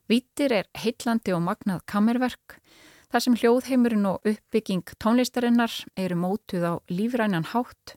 Vítir 0.09 0.53
er 0.53 0.69
heitlandi 0.77 1.33
og 1.33 1.41
magnað 1.45 1.87
kammerverk 1.89 2.59
þar 3.09 3.25
sem 3.25 3.37
hljóðheimurinn 3.41 4.11
og 4.13 4.29
uppbygging 4.29 4.85
tónlistarinnar 5.01 5.73
eru 5.97 6.21
mótuð 6.21 6.69
á 6.69 6.75
lífrænan 6.93 7.49
hátt 7.55 7.97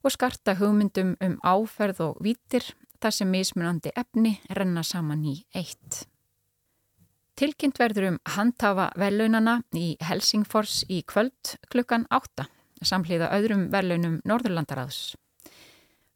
og 0.00 0.12
skarta 0.16 0.56
hugmyndum 0.56 1.16
um 1.20 1.36
áferð 1.44 2.00
og 2.00 2.20
vítir 2.24 2.72
þar 3.00 3.14
sem 3.14 3.30
mismunandi 3.30 3.92
efni 3.96 4.36
renna 4.58 4.82
saman 4.86 5.24
í 5.24 5.36
eitt. 5.54 6.04
Tilkynnt 7.36 7.76
verður 7.76 8.08
um 8.12 8.18
handhafa 8.32 8.88
vellaunana 8.96 9.58
í 9.76 9.96
Helsingfors 10.00 10.84
í 10.88 11.02
kvöld 11.04 11.56
klukkan 11.68 12.06
8, 12.08 12.46
samhliða 12.80 13.28
öðrum 13.36 13.66
vellaunum 13.72 14.20
Norðurlandaraðs. 14.24 15.16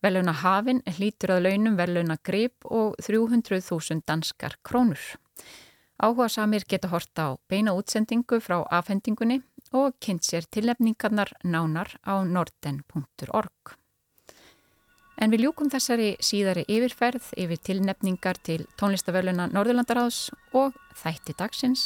Vellauna 0.01 0.33
hafin 0.41 0.81
hlýtur 0.97 1.35
að 1.35 1.45
launum 1.45 1.77
vellauna 1.77 2.17
grip 2.25 2.65
og 2.65 2.97
300.000 3.05 4.01
danskar 4.09 4.57
krónur. 4.65 5.03
Áhuga 6.01 6.31
samir 6.33 6.65
geta 6.65 6.89
horta 6.89 7.27
á 7.29 7.31
beina 7.53 7.75
útsendingu 7.77 8.41
frá 8.41 8.63
afhendingunni 8.73 9.43
og 9.77 9.99
kynnt 10.01 10.25
sér 10.25 10.49
tilnefningarnar 10.49 11.35
nánar 11.45 11.93
á 12.01 12.25
norden.org. 12.25 13.80
En 15.21 15.29
við 15.29 15.45
ljúkum 15.45 15.69
þessari 15.69 16.15
síðari 16.25 16.63
yfirferð 16.65 17.35
yfir 17.37 17.61
tilnefningar 17.61 18.39
til 18.41 18.63
tónlistavöluna 18.81 19.51
Norðurlandaráðs 19.53 20.31
og 20.57 20.79
þætti 20.97 21.35
dagsins 21.37 21.83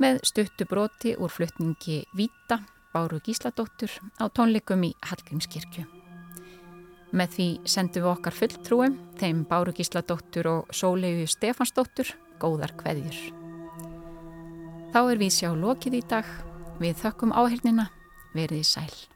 með 0.00 0.22
stuttu 0.24 0.64
broti 0.70 1.12
úr 1.12 1.28
flutningi 1.28 2.00
Víta, 2.16 2.62
Báru 2.94 3.20
Gísladóttur 3.20 3.92
á 4.16 4.24
tónleikum 4.32 4.88
í 4.88 4.94
Hallgrímskirkju. 5.04 5.84
Með 7.14 7.36
því 7.36 7.48
sendum 7.68 8.06
við 8.06 8.12
okkar 8.14 8.38
fulltrúum, 8.40 8.98
þeim 9.20 9.44
Báru 9.50 9.76
Gísladóttur 9.76 10.48
og 10.50 10.74
Sólegu 10.74 11.28
Stefansdóttur, 11.30 12.16
góðar 12.40 12.72
kveðjur. 12.80 13.18
Þá 14.94 15.00
er 15.04 15.20
við 15.20 15.34
sjá 15.36 15.50
lokið 15.52 16.00
í 16.00 16.06
dag, 16.10 16.36
við 16.80 16.96
þökkum 17.04 17.34
áhengina, 17.36 17.90
verið 18.32 18.64
í 18.64 18.70
sæl. 18.72 19.13